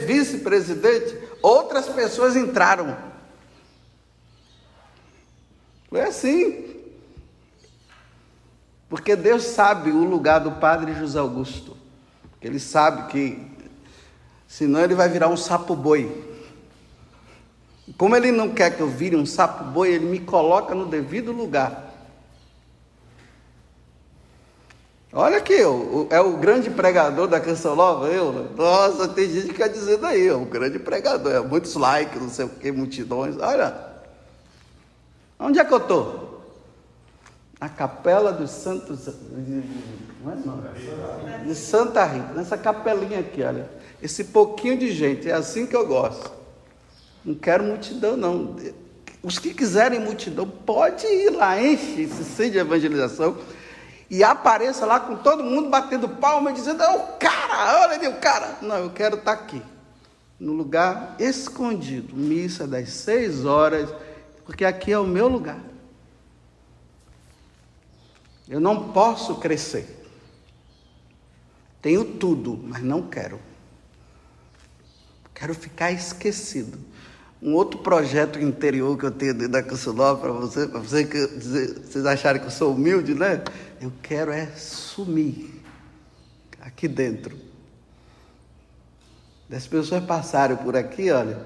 vice-presidente, 0.06 1.16
outras 1.40 1.88
pessoas 1.88 2.36
entraram. 2.36 2.96
Foi 5.88 6.00
assim. 6.00 6.72
Porque 8.88 9.16
Deus 9.16 9.44
sabe 9.44 9.90
o 9.90 10.04
lugar 10.04 10.40
do 10.40 10.52
padre 10.52 10.94
José 10.94 11.18
Augusto. 11.18 11.76
Ele 12.40 12.58
sabe 12.58 13.10
que 13.10 13.51
senão 14.52 14.84
ele 14.84 14.94
vai 14.94 15.08
virar 15.08 15.28
um 15.28 15.36
sapo 15.36 15.74
boi. 15.74 16.30
Como 17.96 18.14
ele 18.14 18.30
não 18.30 18.50
quer 18.50 18.76
que 18.76 18.82
eu 18.82 18.86
vire 18.86 19.16
um 19.16 19.24
sapo 19.24 19.64
boi, 19.64 19.92
ele 19.92 20.04
me 20.04 20.18
coloca 20.18 20.74
no 20.74 20.84
devido 20.84 21.32
lugar. 21.32 21.90
Olha 25.10 25.38
aqui, 25.38 25.54
é 25.54 26.20
o 26.20 26.36
grande 26.36 26.68
pregador 26.68 27.28
da 27.28 27.40
canção 27.40 27.74
nova, 27.74 28.08
eu. 28.08 28.50
Nossa, 28.54 29.08
tem 29.08 29.26
gente 29.30 29.48
que 29.48 29.54
quer 29.54 29.70
dizer 29.70 29.96
daí, 29.96 30.30
o 30.30 30.44
grande 30.44 30.78
pregador, 30.78 31.32
é 31.32 31.40
muitos 31.40 31.74
likes, 31.74 32.20
não 32.20 32.28
sei 32.28 32.44
o 32.44 32.50
que, 32.50 32.70
multidões. 32.70 33.38
Olha, 33.38 33.74
onde 35.40 35.58
é 35.58 35.64
que 35.64 35.72
eu 35.72 35.78
estou? 35.78 36.44
Na 37.58 37.70
capela 37.70 38.30
dos 38.32 38.50
Santos. 38.50 39.08
É 39.08 39.12
não? 40.44 40.62
De 41.46 41.54
Santa 41.54 42.04
Rita, 42.04 42.34
nessa 42.34 42.58
capelinha 42.58 43.20
aqui, 43.20 43.42
olha. 43.42 43.80
Esse 44.02 44.24
pouquinho 44.24 44.76
de 44.76 44.90
gente, 44.90 45.30
é 45.30 45.32
assim 45.32 45.64
que 45.64 45.76
eu 45.76 45.86
gosto. 45.86 46.32
Não 47.24 47.36
quero 47.36 47.62
multidão, 47.62 48.16
não. 48.16 48.56
Os 49.22 49.38
que 49.38 49.54
quiserem 49.54 50.00
multidão, 50.00 50.48
pode 50.48 51.06
ir 51.06 51.30
lá, 51.30 51.62
enche 51.62 52.02
esse 52.02 52.24
centro 52.24 52.52
de 52.52 52.58
evangelização 52.58 53.38
e 54.10 54.24
apareça 54.24 54.84
lá 54.84 54.98
com 54.98 55.14
todo 55.14 55.44
mundo 55.44 55.70
batendo 55.70 56.08
palma 56.08 56.50
e 56.50 56.54
dizendo: 56.54 56.82
É 56.82 56.88
o 56.96 57.00
cara, 57.16 57.82
olha 57.82 57.94
ali 57.94 58.08
o 58.08 58.16
cara. 58.16 58.58
Não, 58.60 58.76
eu 58.76 58.90
quero 58.90 59.14
estar 59.14 59.36
tá 59.36 59.40
aqui, 59.40 59.62
no 60.38 60.52
lugar 60.52 61.14
escondido, 61.20 62.16
missa 62.16 62.66
das 62.66 62.88
seis 62.88 63.44
horas, 63.44 63.88
porque 64.44 64.64
aqui 64.64 64.90
é 64.90 64.98
o 64.98 65.06
meu 65.06 65.28
lugar. 65.28 65.60
Eu 68.48 68.58
não 68.58 68.92
posso 68.92 69.36
crescer. 69.36 70.04
Tenho 71.80 72.04
tudo, 72.04 72.58
mas 72.64 72.82
não 72.82 73.02
quero. 73.02 73.51
Quero 75.34 75.54
ficar 75.54 75.92
esquecido. 75.92 76.78
Um 77.42 77.54
outro 77.54 77.80
projeto 77.80 78.38
interior 78.38 78.96
que 78.96 79.04
eu 79.04 79.10
tenho 79.10 79.34
dentro 79.34 79.52
da 79.52 79.62
Canceló 79.62 80.14
para 80.14 80.30
você, 80.30 80.68
para 80.68 80.78
você 80.78 81.04
que 81.04 81.26
vocês 81.26 82.06
acharem 82.06 82.40
que 82.40 82.46
eu 82.46 82.52
sou 82.52 82.72
humilde, 82.74 83.14
né? 83.14 83.42
Eu 83.80 83.92
quero 84.00 84.30
é 84.30 84.46
sumir 84.54 85.50
aqui 86.60 86.86
dentro. 86.86 87.36
Das 89.48 89.66
pessoas 89.66 90.04
passarem 90.04 90.56
por 90.56 90.76
aqui, 90.76 91.10
olha, 91.10 91.44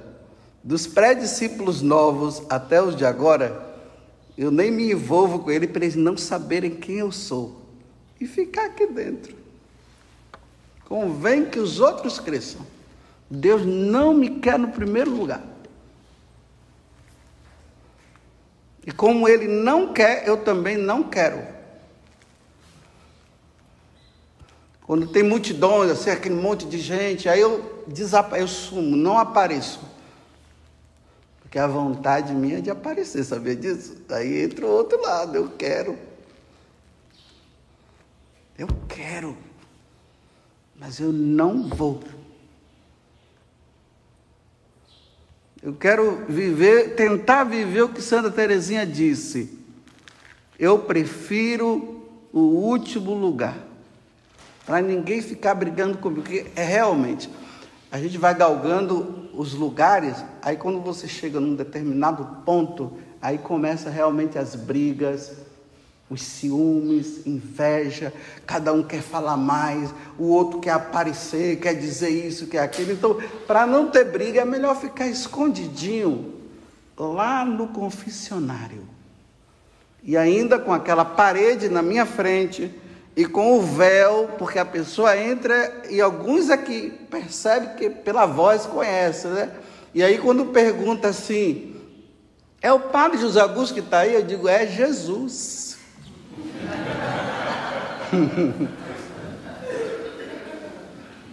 dos 0.63 0.87
pré-discípulos 0.87 1.81
novos 1.81 2.43
até 2.51 2.83
os 2.83 2.95
de 2.95 3.07
agora, 3.07 3.75
eu 4.37 4.51
nem 4.51 4.71
me 4.71 4.93
envolvo 4.93 5.39
com 5.39 5.51
ele 5.51 5.67
para 5.67 5.85
eles 5.85 5.97
não 5.97 6.17
saberem 6.17 6.77
quem 6.77 6.97
eu 6.97 7.11
sou. 7.11 7.63
E 8.21 8.27
ficar 8.27 8.67
aqui 8.67 8.87
dentro. 8.87 9.35
Convém 10.85 11.47
que 11.47 11.59
os 11.59 11.81
outros 11.81 12.21
cresçam. 12.21 12.61
Deus 13.31 13.65
não 13.65 14.15
me 14.15 14.39
quer 14.41 14.59
no 14.59 14.69
primeiro 14.69 15.11
lugar. 15.11 15.43
E 18.87 18.93
como 18.93 19.29
ele 19.29 19.49
não 19.49 19.93
quer, 19.93 20.27
eu 20.29 20.37
também 20.45 20.77
não 20.77 21.03
quero. 21.03 21.57
Quando 24.83 25.09
tem 25.09 25.25
multidões, 25.25 25.91
assim, 25.91 26.11
aquele 26.11 26.37
monte 26.37 26.65
de 26.65 26.79
gente, 26.79 27.29
aí 27.29 27.41
eu 27.41 27.85
desapareço, 27.89 28.45
eu 28.45 28.49
sumo, 28.49 28.97
não 28.97 29.19
apareço. 29.19 29.81
Porque 31.41 31.59
a 31.59 31.67
vontade 31.67 32.33
minha 32.33 32.59
é 32.59 32.61
de 32.61 32.71
aparecer, 32.71 33.25
sabia 33.25 33.57
disso? 33.57 33.97
Aí 34.09 34.45
entra 34.45 34.65
o 34.65 34.71
outro 34.71 35.03
lado, 35.03 35.37
eu 35.37 35.51
quero. 35.59 35.99
Eu 38.57 38.69
quero. 38.89 39.37
Mas 40.77 41.01
eu 41.01 41.13
não 41.13 41.69
vou. 41.69 42.01
Eu 45.67 45.75
quero 45.75 46.23
viver, 46.29 46.95
tentar 46.95 47.43
viver 47.43 47.83
o 47.83 47.89
que 47.89 48.01
Santa 48.01 48.31
Teresinha 48.31 48.87
disse. 48.87 49.59
Eu 50.57 50.79
prefiro 50.79 52.05
o 52.33 52.39
último 52.39 53.13
lugar. 53.15 53.59
Para 54.65 54.81
ninguém 54.81 55.21
ficar 55.21 55.57
brigando 55.57 55.99
comigo. 55.99 56.23
Porque 56.23 56.47
é 56.55 56.63
realmente, 56.63 57.29
a 57.91 57.99
gente 57.99 58.17
vai 58.17 58.33
galgando 58.33 59.29
os 59.35 59.55
lugares, 59.55 60.25
aí 60.41 60.57
quando 60.57 60.81
você 60.81 61.09
chega 61.09 61.41
num 61.41 61.57
determinado 61.57 62.25
ponto, 62.45 62.93
aí 63.21 63.37
começa 63.37 63.91
realmente 63.91 64.39
as 64.39 64.55
brigas, 64.55 65.33
os 66.09 66.23
ciúmes, 66.23 67.27
inveja, 67.27 68.13
cada 68.47 68.73
um 68.73 68.83
quer 68.83 69.03
falar 69.03 69.37
mais, 69.37 69.93
o 70.19 70.29
outro 70.29 70.61
quer 70.61 70.71
aparecer, 70.71 71.59
quer 71.59 71.75
dizer 71.75 72.11
isso, 72.11 72.47
quer 72.47 72.61
aquilo. 72.61 72.93
Então, 72.93 73.19
para 73.47 73.67
não 73.67 73.89
ter 73.91 74.05
briga, 74.05 74.43
é 74.43 74.45
melhor 74.45 74.77
ficar 74.77 75.09
escondidinho 75.09 76.35
lá 76.97 77.45
no 77.45 77.69
confessionário. 77.69 78.87
E 80.03 80.17
ainda 80.17 80.59
com 80.59 80.73
aquela 80.73 81.05
parede 81.05 81.69
na 81.69 81.83
minha 81.83 82.07
frente 82.07 82.73
e 83.17 83.25
com 83.25 83.59
o 83.59 83.63
véu, 83.63 84.31
porque 84.39 84.59
a 84.59 84.65
pessoa 84.65 85.19
entra 85.19 85.83
e 85.91 86.01
alguns 86.01 86.51
aqui 86.51 86.93
percebem 87.11 87.75
que 87.75 87.91
pela 87.91 88.27
voz 88.27 88.65
conhece, 88.67 89.27
né? 89.27 89.51
E 89.93 90.05
aí 90.05 90.19
quando 90.19 90.47
pergunta 90.47 91.09
assim, 91.09 91.75
é 92.63 92.73
o 92.73 92.79
padre 92.79 93.19
José 93.19 93.41
Augusto 93.41 93.75
que 93.75 93.81
está 93.81 94.01
aí? 94.01 94.15
Eu 94.15 94.23
digo, 94.23 94.47
é 94.47 94.67
Jesus. 94.67 95.66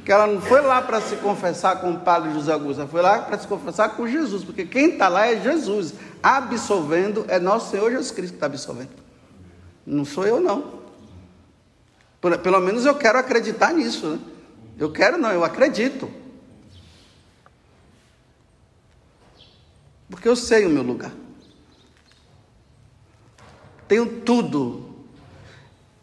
Que 0.03 0.11
ela 0.11 0.27
não 0.27 0.41
foi 0.41 0.61
lá 0.61 0.81
para 0.81 0.99
se 0.99 1.15
confessar 1.17 1.79
com 1.79 1.91
o 1.91 1.99
padre 1.99 2.33
José 2.33 2.51
Augusto, 2.51 2.81
ela 2.81 2.89
foi 2.89 3.01
lá 3.01 3.21
para 3.21 3.37
se 3.37 3.47
confessar 3.47 3.95
com 3.95 4.07
Jesus, 4.07 4.43
porque 4.43 4.65
quem 4.65 4.91
está 4.91 5.07
lá 5.07 5.27
é 5.27 5.39
Jesus, 5.39 5.93
absolvendo 6.21 7.25
é 7.27 7.39
nosso 7.39 7.71
Senhor 7.71 7.89
Jesus 7.89 8.11
Cristo 8.11 8.33
que 8.33 8.37
está 8.37 8.47
absolvendo, 8.47 8.91
não 9.85 10.03
sou 10.03 10.25
eu 10.25 10.41
não. 10.41 10.83
Pelo 12.41 12.59
menos 12.61 12.85
eu 12.85 12.95
quero 12.95 13.17
acreditar 13.17 13.73
nisso, 13.73 14.07
né? 14.07 14.19
Eu 14.77 14.91
quero 14.91 15.17
não, 15.17 15.31
eu 15.31 15.43
acredito. 15.43 16.09
Porque 20.09 20.27
eu 20.27 20.35
sei 20.35 20.65
o 20.65 20.69
meu 20.69 20.83
lugar. 20.83 21.11
Tenho 23.87 24.21
tudo 24.21 24.92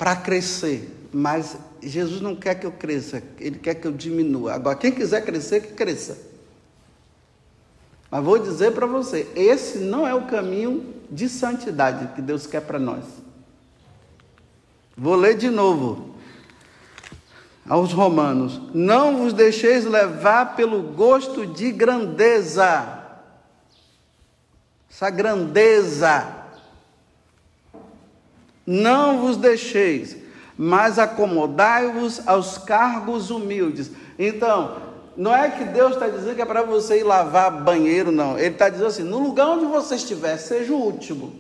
para 0.01 0.17
crescer, 0.17 0.91
mas 1.13 1.59
Jesus 1.83 2.23
não 2.23 2.35
quer 2.35 2.55
que 2.55 2.65
eu 2.65 2.73
cresça, 2.73 3.23
Ele 3.39 3.59
quer 3.59 3.75
que 3.75 3.87
eu 3.87 3.93
diminua. 3.93 4.55
Agora, 4.55 4.75
quem 4.75 4.91
quiser 4.91 5.23
crescer, 5.23 5.61
que 5.61 5.75
cresça. 5.75 6.17
Mas 8.11 8.25
vou 8.25 8.39
dizer 8.39 8.73
para 8.73 8.87
você: 8.87 9.31
esse 9.37 9.77
não 9.77 10.09
é 10.09 10.15
o 10.15 10.23
caminho 10.23 10.95
de 11.11 11.29
santidade 11.29 12.15
que 12.15 12.23
Deus 12.23 12.47
quer 12.47 12.63
para 12.63 12.79
nós. 12.79 13.05
Vou 14.97 15.17
ler 15.17 15.37
de 15.37 15.51
novo 15.51 16.15
aos 17.69 17.93
Romanos: 17.93 18.59
Não 18.73 19.19
vos 19.19 19.35
deixeis 19.35 19.85
levar 19.85 20.57
pelo 20.57 20.83
gosto 20.83 21.47
de 21.47 21.71
grandeza. 21.71 23.03
Essa 24.91 25.11
grandeza 25.11 26.40
não 28.71 29.19
vos 29.19 29.37
deixeis, 29.37 30.17
mas 30.57 30.97
acomodai-vos 30.97 32.23
aos 32.25 32.57
cargos 32.57 33.29
humildes. 33.29 33.91
Então, 34.17 34.77
não 35.17 35.35
é 35.35 35.51
que 35.51 35.65
Deus 35.65 35.95
está 35.95 36.09
dizendo 36.09 36.37
que 36.37 36.43
é 36.43 36.47
para 36.47 36.63
você 36.63 37.01
ir 37.01 37.03
lavar 37.03 37.65
banheiro, 37.65 38.13
não. 38.13 38.39
Ele 38.39 38.55
está 38.55 38.69
dizendo 38.69 38.87
assim: 38.87 39.03
no 39.03 39.19
lugar 39.19 39.49
onde 39.49 39.67
você 39.67 39.97
estiver, 39.97 40.37
seja 40.37 40.73
o 40.73 40.77
último. 40.77 41.35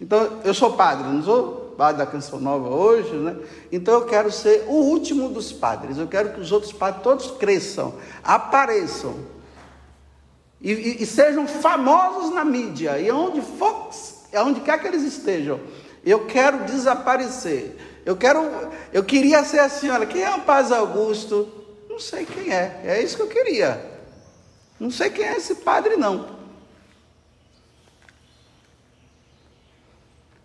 Então, 0.00 0.38
eu 0.44 0.54
sou 0.54 0.74
padre, 0.74 1.08
não 1.08 1.20
sou 1.20 1.74
padre 1.76 1.98
da 1.98 2.06
Canção 2.06 2.38
Nova 2.38 2.68
hoje, 2.68 3.12
né? 3.14 3.36
Então, 3.72 3.94
eu 3.94 4.06
quero 4.06 4.30
ser 4.30 4.66
o 4.68 4.74
último 4.74 5.28
dos 5.30 5.52
padres. 5.52 5.98
Eu 5.98 6.06
quero 6.06 6.32
que 6.32 6.40
os 6.40 6.52
outros 6.52 6.72
padres 6.72 7.02
todos 7.02 7.30
cresçam, 7.32 7.94
apareçam 8.22 9.16
e, 10.60 10.72
e, 10.72 11.02
e 11.02 11.06
sejam 11.06 11.48
famosos 11.48 12.32
na 12.32 12.44
mídia. 12.44 13.00
E 13.00 13.10
onde 13.10 13.40
for, 13.40 13.90
onde 14.36 14.60
quer 14.60 14.80
que 14.80 14.86
eles 14.86 15.02
estejam, 15.02 15.58
eu 16.10 16.26
quero 16.26 16.64
desaparecer. 16.64 17.76
Eu 18.04 18.16
quero, 18.16 18.40
eu 18.92 19.04
queria 19.04 19.44
ser 19.44 19.58
assim, 19.58 19.90
olha, 19.90 20.06
quem 20.06 20.22
é 20.22 20.34
o 20.34 20.40
Paz 20.40 20.72
Augusto? 20.72 21.52
Não 21.88 21.98
sei 21.98 22.24
quem 22.24 22.52
é. 22.52 22.80
É 22.84 23.02
isso 23.02 23.16
que 23.16 23.22
eu 23.22 23.28
queria. 23.28 23.84
Não 24.78 24.90
sei 24.90 25.10
quem 25.10 25.24
é 25.24 25.36
esse 25.36 25.56
padre 25.56 25.96
não. 25.96 26.38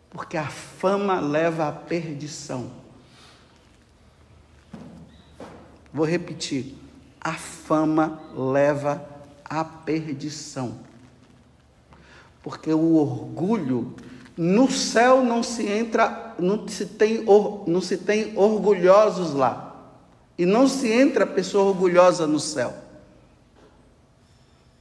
Porque 0.09 0.35
a 0.35 0.47
fama 0.47 1.19
leva 1.19 1.69
à 1.69 1.71
perdição. 1.71 2.71
Vou 5.93 6.05
repetir. 6.05 6.75
A 7.21 7.33
fama 7.33 8.21
leva 8.35 9.07
à 9.45 9.63
perdição. 9.63 10.79
Porque 12.41 12.73
o 12.73 12.95
orgulho 12.95 13.95
No 14.35 14.71
céu 14.71 15.23
não 15.23 15.43
se 15.43 15.67
entra, 15.67 16.33
não 16.39 16.67
se 16.67 16.85
tem, 16.85 17.23
não 17.67 17.81
se 17.81 17.97
tem 17.97 18.33
orgulhosos 18.35 19.33
lá. 19.33 19.75
E 20.37 20.45
não 20.45 20.67
se 20.67 20.91
entra 20.91 21.27
pessoa 21.27 21.69
orgulhosa 21.69 22.25
no 22.25 22.39
céu. 22.39 22.73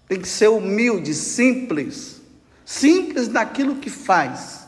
Tem 0.09 0.21
que 0.21 0.29
ser 0.29 0.49
humilde, 0.49 1.13
simples. 1.15 2.21
Simples 2.65 3.29
naquilo 3.29 3.77
que 3.77 3.91
faz. 3.91 4.63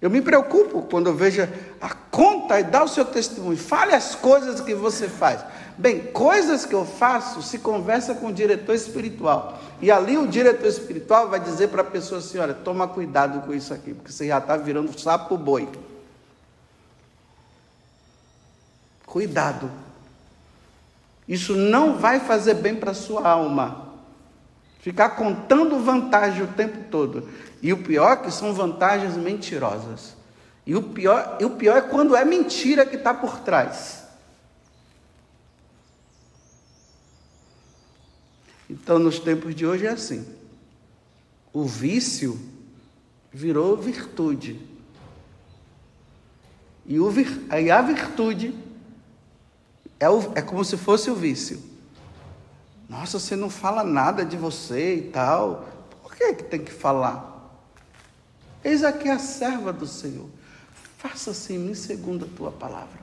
Eu 0.00 0.10
me 0.10 0.20
preocupo 0.20 0.82
quando 0.82 1.06
eu 1.06 1.14
vejo 1.14 1.48
a 1.80 1.88
conta 1.88 2.60
e 2.60 2.64
dá 2.64 2.84
o 2.84 2.88
seu 2.88 3.04
testemunho. 3.04 3.56
Fale 3.56 3.94
as 3.94 4.14
coisas 4.14 4.60
que 4.60 4.74
você 4.74 5.08
faz. 5.08 5.42
Bem, 5.76 6.00
coisas 6.12 6.64
que 6.64 6.74
eu 6.74 6.84
faço 6.84 7.42
se 7.42 7.58
conversa 7.58 8.14
com 8.14 8.28
o 8.28 8.32
diretor 8.32 8.74
espiritual. 8.74 9.58
E 9.80 9.90
ali 9.90 10.16
o 10.16 10.26
diretor 10.26 10.68
espiritual 10.68 11.28
vai 11.28 11.40
dizer 11.40 11.68
para 11.68 11.82
a 11.82 11.84
pessoa 11.84 12.20
assim: 12.20 12.38
olha, 12.38 12.54
toma 12.54 12.86
cuidado 12.86 13.44
com 13.44 13.52
isso 13.52 13.74
aqui, 13.74 13.92
porque 13.92 14.12
você 14.12 14.28
já 14.28 14.38
está 14.38 14.56
virando 14.56 14.98
sapo 14.98 15.36
boi. 15.36 15.68
Cuidado. 19.04 19.70
Isso 21.26 21.56
não 21.56 21.96
vai 21.96 22.20
fazer 22.20 22.54
bem 22.54 22.76
para 22.76 22.92
a 22.92 22.94
sua 22.94 23.28
alma. 23.28 23.88
Ficar 24.78 25.10
contando 25.10 25.80
vantagem 25.80 26.42
o 26.42 26.48
tempo 26.48 26.88
todo. 26.90 27.28
E 27.62 27.72
o 27.72 27.82
pior 27.82 28.12
é 28.12 28.16
que 28.16 28.30
são 28.30 28.52
vantagens 28.52 29.16
mentirosas. 29.16 30.14
E 30.66 30.76
o 30.76 30.82
pior, 30.82 31.38
e 31.40 31.44
o 31.44 31.50
pior 31.50 31.78
é 31.78 31.80
quando 31.80 32.14
é 32.14 32.24
mentira 32.24 32.86
que 32.86 32.96
está 32.96 33.12
por 33.12 33.40
trás. 33.40 34.03
Então, 38.84 38.98
nos 38.98 39.18
tempos 39.18 39.54
de 39.54 39.64
hoje 39.64 39.86
é 39.86 39.90
assim. 39.92 40.26
O 41.54 41.64
vício 41.64 42.38
virou 43.32 43.78
virtude. 43.78 44.60
E, 46.84 46.98
a 47.70 47.80
virtude 47.80 48.54
é, 49.98 50.10
o, 50.10 50.32
é 50.34 50.42
como 50.42 50.62
se 50.62 50.76
fosse 50.76 51.10
o 51.10 51.14
vício. 51.14 51.62
Nossa, 52.86 53.18
você 53.18 53.34
não 53.34 53.48
fala 53.48 53.82
nada 53.82 54.22
de 54.22 54.36
você 54.36 54.96
e 54.96 55.02
tal. 55.10 55.66
Por 56.02 56.14
que, 56.14 56.34
que 56.34 56.42
tem 56.42 56.62
que 56.62 56.70
falar? 56.70 57.56
Eis 58.62 58.84
aqui 58.84 59.08
a 59.08 59.18
serva 59.18 59.72
do 59.72 59.86
Senhor. 59.86 60.28
Faça-se 60.98 61.54
em 61.54 61.58
mim 61.58 61.74
segundo 61.74 62.26
a 62.26 62.36
tua 62.36 62.52
palavra. 62.52 63.00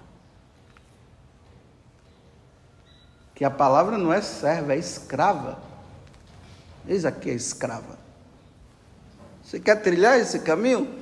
Que 3.33 3.43
a 3.43 3.49
palavra 3.49 3.97
não 3.97 4.13
é 4.13 4.21
serva, 4.21 4.75
é 4.75 4.77
escrava. 4.77 5.70
Eis 6.87 7.05
aqui 7.05 7.29
a 7.29 7.33
escrava. 7.33 7.99
Você 9.43 9.59
quer 9.59 9.75
trilhar 9.81 10.19
esse 10.19 10.39
caminho? 10.39 11.01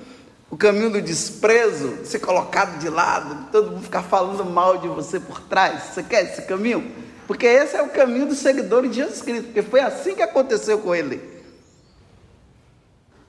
o 0.51 0.57
caminho 0.57 0.89
do 0.89 1.01
desprezo, 1.01 2.05
ser 2.05 2.19
colocado 2.19 2.79
de 2.79 2.89
lado, 2.89 3.51
todo 3.51 3.71
mundo 3.71 3.83
ficar 3.83 4.01
falando 4.01 4.43
mal 4.43 4.77
de 4.79 4.87
você 4.87 5.19
por 5.19 5.39
trás. 5.41 5.83
Você 5.83 6.01
quer 6.01 6.23
esse 6.23 6.41
caminho? 6.43 6.91
Porque 7.27 7.45
esse 7.45 7.75
é 7.75 7.81
o 7.81 7.89
caminho 7.89 8.25
do 8.25 8.35
seguidor 8.35 8.87
de 8.87 8.95
Jesus 8.95 9.21
Cristo, 9.21 9.45
porque 9.45 9.61
foi 9.61 9.79
assim 9.81 10.15
que 10.15 10.23
aconteceu 10.23 10.79
com 10.79 10.95
ele. 10.95 11.21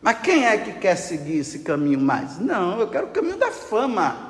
Mas 0.00 0.18
quem 0.20 0.46
é 0.46 0.56
que 0.56 0.72
quer 0.72 0.96
seguir 0.96 1.40
esse 1.40 1.58
caminho 1.58 2.00
mais? 2.00 2.38
Não, 2.38 2.80
eu 2.80 2.88
quero 2.88 3.08
o 3.08 3.10
caminho 3.10 3.36
da 3.36 3.50
fama. 3.50 4.29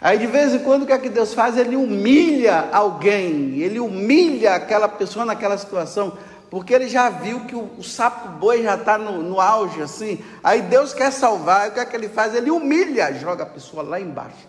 Aí 0.00 0.18
de 0.18 0.26
vez 0.26 0.54
em 0.54 0.58
quando 0.60 0.82
o 0.82 0.86
que 0.86 0.92
é 0.92 0.98
que 0.98 1.08
Deus 1.08 1.32
faz? 1.32 1.56
Ele 1.56 1.76
humilha 1.76 2.68
alguém, 2.72 3.58
ele 3.58 3.80
humilha 3.80 4.54
aquela 4.54 4.88
pessoa 4.88 5.24
naquela 5.24 5.56
situação 5.56 6.16
porque 6.50 6.72
ele 6.72 6.88
já 6.88 7.10
viu 7.10 7.40
que 7.40 7.54
o, 7.54 7.70
o 7.76 7.82
sapo 7.82 8.28
boi 8.28 8.62
já 8.62 8.76
está 8.76 8.96
no, 8.96 9.22
no, 9.22 9.40
auge, 9.40 9.82
assim. 9.82 10.24
Aí 10.42 10.62
Deus 10.62 10.94
quer 10.94 11.10
salvar, 11.10 11.68
o 11.68 11.72
que 11.72 11.80
é 11.80 11.84
que 11.84 11.96
ele 11.96 12.08
faz? 12.08 12.34
Ele 12.34 12.50
humilha, 12.50 13.12
joga 13.14 13.42
a 13.42 13.46
pessoa 13.46 13.82
lá 13.82 14.00
embaixo, 14.00 14.46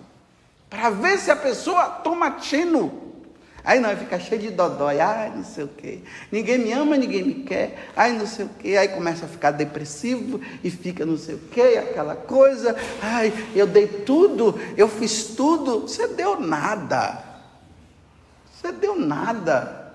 para 0.70 0.90
ver 0.90 1.18
se 1.18 1.32
a 1.32 1.36
pessoa 1.36 1.86
toma 1.86 2.32
tino. 2.32 3.07
Aí 3.64 3.80
não, 3.80 3.96
fica 3.98 4.20
cheio 4.20 4.40
de 4.40 4.50
dodói, 4.52 5.00
ai 5.00 5.30
não 5.36 5.44
sei 5.44 5.66
o 5.66 5.68
quê. 5.68 6.00
Ninguém 6.32 6.58
me 6.58 6.72
ama, 6.72 6.96
ninguém 6.96 7.24
me 7.24 7.34
quer, 7.44 7.90
ai 7.96 8.14
não 8.14 8.26
sei 8.26 8.46
o 8.46 8.50
quê. 8.50 8.78
Aí 8.78 8.88
começa 8.88 9.26
a 9.26 9.28
ficar 9.28 9.52
depressivo 9.52 10.40
e 10.64 10.70
fica 10.70 11.06
não 11.06 11.18
sei 11.18 11.36
o 11.36 11.40
quê, 11.52 11.78
aquela 11.78 12.16
coisa. 12.16 12.76
Ai, 13.02 13.34
eu 13.56 13.68
dei 13.68 13.88
tudo, 13.88 14.60
eu 14.78 14.88
fiz 14.88 15.36
tudo. 15.36 15.82
Você 15.82 16.08
deu 16.08 16.40
nada. 16.40 17.24
Você 18.54 18.72
deu 18.72 18.98
nada. 18.98 19.92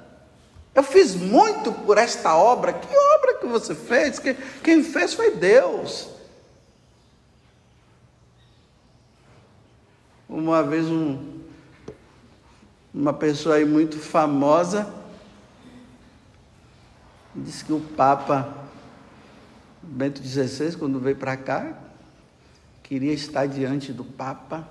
Eu 0.75 0.83
fiz 0.83 1.14
muito 1.14 1.72
por 1.72 1.98
esta 1.98 2.37
obra. 2.37 2.72
Que 2.72 2.96
obra 2.96 3.35
que 3.35 3.46
você 3.46 3.75
fez? 3.75 4.18
Quem 4.62 4.83
fez 4.83 5.14
foi 5.14 5.33
Deus. 5.33 6.09
Uma 10.29 10.62
vez 10.62 10.87
um, 10.87 11.32
uma 12.92 13.12
pessoa 13.12 13.57
aí 13.57 13.64
muito 13.64 13.98
famosa 13.98 14.92
disse 17.35 17.64
que 17.64 17.72
o 17.72 17.81
Papa 17.81 18.57
Bento 19.83 20.22
XVI, 20.22 20.76
quando 20.76 21.00
veio 21.00 21.16
para 21.16 21.37
cá, 21.37 21.78
queria 22.83 23.12
estar 23.12 23.46
diante 23.46 23.92
do 23.92 24.05
Papa 24.05 24.68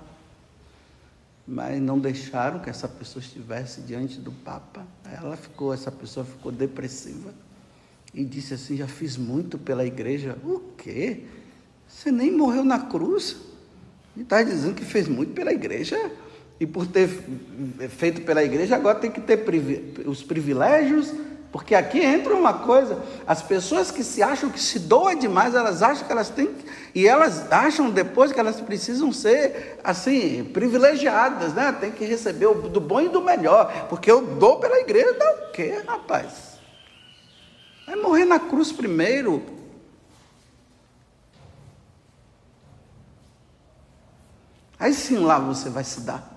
mas 1.46 1.80
não 1.80 1.98
deixaram 1.98 2.60
que 2.60 2.70
essa 2.70 2.88
pessoa 2.88 3.22
estivesse 3.22 3.80
diante 3.80 4.18
do 4.20 4.30
Papa. 4.30 4.86
Ela 5.04 5.36
ficou, 5.36 5.74
essa 5.74 5.90
pessoa 5.90 6.24
ficou 6.24 6.52
depressiva 6.52 7.34
e 8.14 8.24
disse 8.24 8.54
assim: 8.54 8.76
já 8.76 8.86
fiz 8.86 9.16
muito 9.16 9.58
pela 9.58 9.84
igreja. 9.84 10.38
O 10.44 10.60
quê? 10.76 11.24
Você 11.88 12.10
nem 12.10 12.30
morreu 12.30 12.64
na 12.64 12.78
cruz? 12.78 13.36
E 14.16 14.22
está 14.22 14.42
dizendo 14.42 14.74
que 14.74 14.84
fez 14.84 15.08
muito 15.08 15.32
pela 15.32 15.52
igreja 15.52 15.96
e 16.62 16.66
por 16.66 16.86
ter 16.86 17.08
feito 17.88 18.22
pela 18.22 18.40
igreja 18.44 18.76
agora 18.76 18.96
tem 19.00 19.10
que 19.10 19.20
ter 19.20 19.44
os 20.06 20.22
privilégios 20.22 21.12
porque 21.50 21.74
aqui 21.74 22.00
entra 22.00 22.34
uma 22.34 22.54
coisa, 22.54 23.02
as 23.26 23.42
pessoas 23.42 23.90
que 23.90 24.02
se 24.02 24.22
acham 24.22 24.48
que 24.48 24.58
se 24.58 24.78
doam 24.78 25.14
demais, 25.14 25.54
elas 25.54 25.82
acham 25.82 26.06
que 26.06 26.10
elas 26.10 26.30
têm, 26.30 26.48
e 26.94 27.06
elas 27.06 27.52
acham 27.52 27.90
depois 27.90 28.32
que 28.32 28.40
elas 28.40 28.58
precisam 28.58 29.12
ser, 29.12 29.78
assim, 29.84 30.44
privilegiadas, 30.44 31.52
né? 31.52 31.70
Tem 31.78 31.90
que 31.90 32.06
receber 32.06 32.46
o, 32.46 32.54
do 32.54 32.80
bom 32.80 33.02
e 33.02 33.10
do 33.10 33.20
melhor, 33.20 33.86
porque 33.90 34.10
eu 34.10 34.24
dou 34.36 34.60
pela 34.60 34.80
igreja, 34.80 35.12
dá 35.12 35.30
o 35.30 35.52
quê, 35.52 35.82
rapaz? 35.86 36.58
Vai 37.86 37.96
morrer 37.96 38.24
na 38.24 38.38
cruz 38.38 38.72
primeiro. 38.72 39.42
Aí 44.80 44.94
sim 44.94 45.18
lá 45.18 45.38
você 45.38 45.68
vai 45.68 45.84
se 45.84 46.00
dar. 46.00 46.31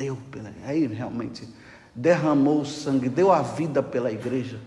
Deu 0.00 0.16
pela. 0.30 0.50
Aí 0.64 0.86
realmente 0.86 1.46
derramou 1.94 2.62
o 2.62 2.64
sangue, 2.64 3.06
deu 3.10 3.30
a 3.30 3.42
vida 3.42 3.82
pela 3.82 4.10
igreja. 4.10 4.58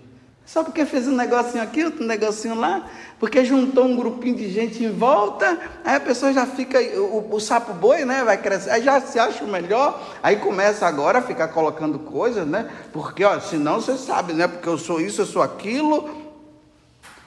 Só 0.45 0.63
porque 0.63 0.85
fez 0.85 1.07
um 1.07 1.15
negocinho 1.15 1.63
aqui, 1.63 1.83
outro 1.83 2.05
negocinho 2.05 2.53
lá, 2.53 2.87
porque 3.19 3.43
juntou 3.43 3.85
um 3.85 3.95
grupinho 3.95 4.35
de 4.35 4.51
gente 4.51 4.83
em 4.83 4.91
volta, 4.91 5.57
aí 5.83 5.95
a 5.95 5.99
pessoa 5.99 6.31
já 6.31 6.45
fica, 6.45 6.79
o, 6.99 7.33
o 7.33 7.39
sapo 7.39 7.73
boi, 7.73 8.05
né, 8.05 8.23
vai 8.23 8.37
crescer, 8.37 8.69
aí 8.69 8.83
já 8.83 9.01
se 9.01 9.17
acha 9.17 9.43
o 9.43 9.47
melhor, 9.47 9.99
aí 10.21 10.35
começa 10.35 10.85
agora 10.85 11.17
a 11.19 11.21
ficar 11.23 11.47
colocando 11.47 11.97
coisas, 11.97 12.45
né, 12.45 12.69
porque, 12.91 13.23
ó, 13.23 13.39
senão 13.39 13.81
você 13.81 13.97
sabe, 13.97 14.33
né, 14.33 14.47
porque 14.47 14.67
eu 14.67 14.77
sou 14.77 15.01
isso, 15.01 15.21
eu 15.21 15.25
sou 15.25 15.41
aquilo, 15.41 16.33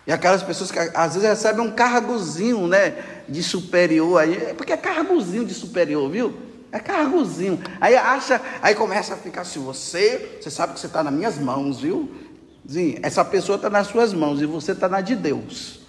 e 0.07 0.12
aquelas 0.12 0.42
pessoas 0.45 0.71
que 0.71 0.79
às 0.79 1.14
vezes 1.14 1.29
recebem 1.29 1.66
um 1.66 1.73
cargozinho, 1.73 2.69
né, 2.69 3.03
de 3.27 3.42
superior, 3.42 4.21
aí, 4.21 4.55
porque 4.55 4.75
é 4.75 4.77
cargozinho 4.77 5.45
de 5.45 5.55
superior, 5.55 6.09
viu? 6.09 6.45
É 6.72 6.79
cargozinho. 6.79 7.62
Aí 7.81 7.96
acha, 7.96 8.40
aí 8.61 8.74
começa 8.74 9.14
a 9.14 9.16
ficar 9.16 9.42
assim, 9.42 9.62
você, 9.62 10.38
você 10.40 10.50
sabe 10.50 10.74
que 10.74 10.81
você 10.81 10.87
está 10.87 11.02
nas 11.02 11.12
minhas 11.12 11.38
mãos, 11.38 11.81
viu? 11.81 12.11
Sim, 12.68 12.98
essa 13.02 13.24
pessoa 13.24 13.57
está 13.57 13.70
nas 13.70 13.87
suas 13.87 14.12
mãos 14.12 14.40
e 14.42 14.46
você 14.46 14.72
está 14.72 14.88
na 14.88 15.00
de 15.00 15.14
Deus. 15.14 15.81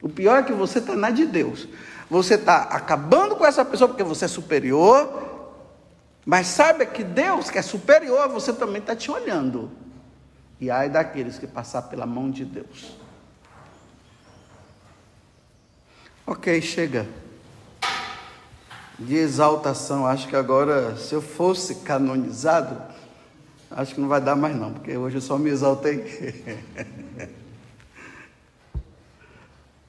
O 0.00 0.08
pior 0.08 0.38
é 0.38 0.42
que 0.42 0.52
você 0.52 0.78
está 0.78 0.94
na 0.94 1.10
de 1.10 1.26
Deus. 1.26 1.68
Você 2.08 2.34
está 2.34 2.62
acabando 2.62 3.36
com 3.36 3.44
essa 3.44 3.64
pessoa 3.64 3.88
porque 3.88 4.02
você 4.02 4.24
é 4.24 4.28
superior, 4.28 5.52
mas 6.24 6.46
sabe 6.46 6.86
que 6.86 7.04
Deus, 7.04 7.50
que 7.50 7.58
é 7.58 7.62
superior, 7.62 8.28
você 8.28 8.52
também 8.52 8.80
está 8.80 8.94
te 8.94 9.10
olhando. 9.10 9.70
E 10.60 10.70
ai 10.70 10.88
daqueles 10.88 11.38
que 11.38 11.46
passar 11.46 11.82
pela 11.82 12.06
mão 12.06 12.30
de 12.30 12.44
Deus. 12.44 12.96
Ok, 16.26 16.60
chega 16.62 17.06
de 19.00 19.16
exaltação. 19.16 20.06
Acho 20.06 20.28
que 20.28 20.36
agora, 20.36 20.96
se 20.96 21.14
eu 21.14 21.22
fosse 21.22 21.76
canonizado, 21.76 22.80
acho 23.70 23.94
que 23.94 24.00
não 24.00 24.08
vai 24.08 24.20
dar 24.20 24.36
mais 24.36 24.54
não, 24.54 24.74
porque 24.74 24.96
hoje 24.96 25.16
eu 25.16 25.22
só 25.22 25.38
me 25.38 25.50
exaltei. 25.50 25.98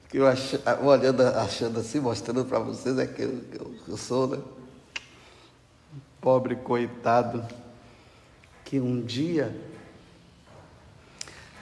que 0.08 0.16
eu 0.16 0.26
ach... 0.26 0.54
olhando, 0.82 1.22
achando 1.22 1.80
assim, 1.80 2.00
mostrando 2.00 2.44
para 2.44 2.58
vocês 2.58 2.98
é 2.98 3.06
que 3.06 3.22
eu, 3.22 3.44
eu, 3.52 3.74
eu 3.88 3.96
sou, 3.96 4.26
né? 4.28 4.38
Pobre 6.20 6.56
coitado, 6.56 7.44
que 8.64 8.78
um 8.80 9.02
dia 9.02 9.54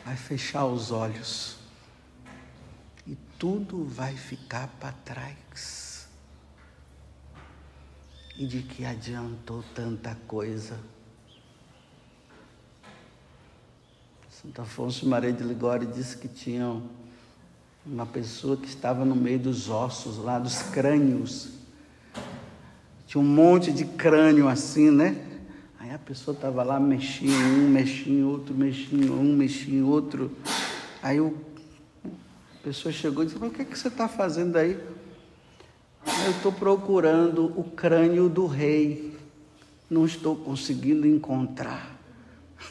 vai 0.05 0.17
fechar 0.17 0.67
os 0.67 0.91
olhos 0.91 1.57
e 3.07 3.17
tudo 3.39 3.85
vai 3.85 4.15
ficar 4.15 4.69
para 4.79 4.93
trás. 4.93 5.90
E 8.41 8.47
de 8.47 8.63
que 8.63 8.87
adiantou 8.87 9.63
tanta 9.75 10.17
coisa? 10.27 10.79
Santo 14.31 14.63
Afonso 14.63 15.07
Maria 15.07 15.31
de 15.31 15.45
Ligório 15.45 15.87
disse 15.87 16.17
que 16.17 16.27
tinha 16.27 16.81
uma 17.85 18.07
pessoa 18.07 18.57
que 18.57 18.67
estava 18.67 19.05
no 19.05 19.15
meio 19.15 19.39
dos 19.39 19.69
ossos, 19.69 20.17
lá 20.17 20.39
dos 20.39 20.63
crânios. 20.63 21.51
Tinha 23.07 23.21
um 23.21 23.27
monte 23.27 23.71
de 23.73 23.85
crânio 23.85 24.49
assim, 24.49 24.91
né? 24.91 25.23
Aí 25.79 25.93
a 25.93 25.99
pessoa 25.99 26.35
estava 26.35 26.63
lá, 26.63 26.81
mexia 26.81 27.29
em 27.29 27.67
um, 27.67 27.69
mexia 27.69 28.11
em 28.11 28.25
outro, 28.25 28.55
mexia 28.55 28.99
em 28.99 29.11
um, 29.11 29.37
mexia 29.37 29.75
em 29.75 29.83
outro. 29.83 30.35
Aí 31.03 31.21
o, 31.21 31.37
a 32.07 32.65
pessoa 32.65 32.91
chegou 32.91 33.23
e 33.23 33.27
disse, 33.27 33.39
mas 33.39 33.51
o 33.51 33.55
que, 33.55 33.61
é 33.61 33.65
que 33.67 33.79
você 33.79 33.89
está 33.89 34.09
fazendo 34.09 34.57
aí? 34.57 34.81
Eu 36.07 36.31
estou 36.31 36.53
procurando 36.53 37.53
o 37.57 37.65
crânio 37.65 38.29
do 38.29 38.47
rei. 38.47 39.17
Não 39.89 40.05
estou 40.05 40.37
conseguindo 40.37 41.07
encontrar. 41.07 41.99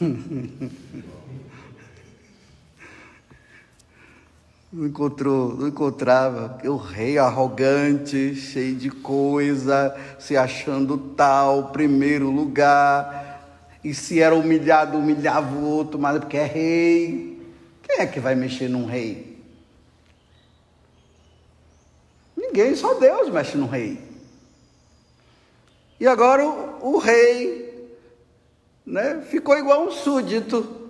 Não 4.72 4.86
encontrou, 4.86 5.56
não 5.56 5.66
encontrava. 5.66 6.56
O 6.64 6.76
rei 6.76 7.18
arrogante, 7.18 8.36
cheio 8.36 8.76
de 8.76 8.88
coisa, 8.88 9.96
se 10.16 10.36
achando 10.36 10.96
tal, 10.96 11.72
primeiro 11.72 12.30
lugar. 12.30 13.58
E 13.82 13.92
se 13.92 14.20
era 14.20 14.32
humilhado, 14.32 14.96
humilhava 14.96 15.56
o 15.56 15.64
outro, 15.64 15.98
mas 15.98 16.14
é 16.14 16.18
porque 16.20 16.36
é 16.36 16.44
rei. 16.44 17.42
Quem 17.82 17.98
é 17.98 18.06
que 18.06 18.20
vai 18.20 18.36
mexer 18.36 18.68
num 18.68 18.86
rei? 18.86 19.29
Ninguém, 22.50 22.74
só 22.74 22.94
Deus 22.94 23.30
mexe 23.30 23.56
no 23.56 23.66
rei. 23.66 24.00
E 26.00 26.06
agora 26.06 26.44
o, 26.44 26.94
o 26.94 26.98
rei 26.98 27.88
né, 28.84 29.22
ficou 29.30 29.56
igual 29.56 29.86
um 29.86 29.92
súdito 29.92 30.80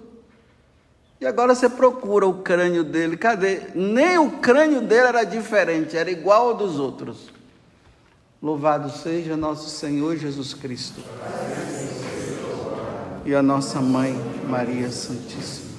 e 1.20 1.26
agora 1.26 1.54
você 1.54 1.68
procura 1.68 2.26
o 2.26 2.42
crânio 2.42 2.82
dele, 2.82 3.14
cadê? 3.14 3.60
Nem 3.74 4.16
o 4.16 4.38
crânio 4.38 4.80
dele 4.80 5.08
era 5.08 5.22
diferente, 5.22 5.94
era 5.94 6.10
igual 6.10 6.48
ao 6.48 6.54
dos 6.54 6.78
outros. 6.78 7.28
Louvado 8.42 8.88
seja 8.90 9.36
nosso 9.36 9.68
Senhor 9.68 10.16
Jesus 10.16 10.54
Cristo. 10.54 11.02
E 13.26 13.34
a 13.34 13.42
nossa 13.42 13.82
mãe, 13.82 14.18
Maria 14.48 14.90
Santíssima. 14.90 15.69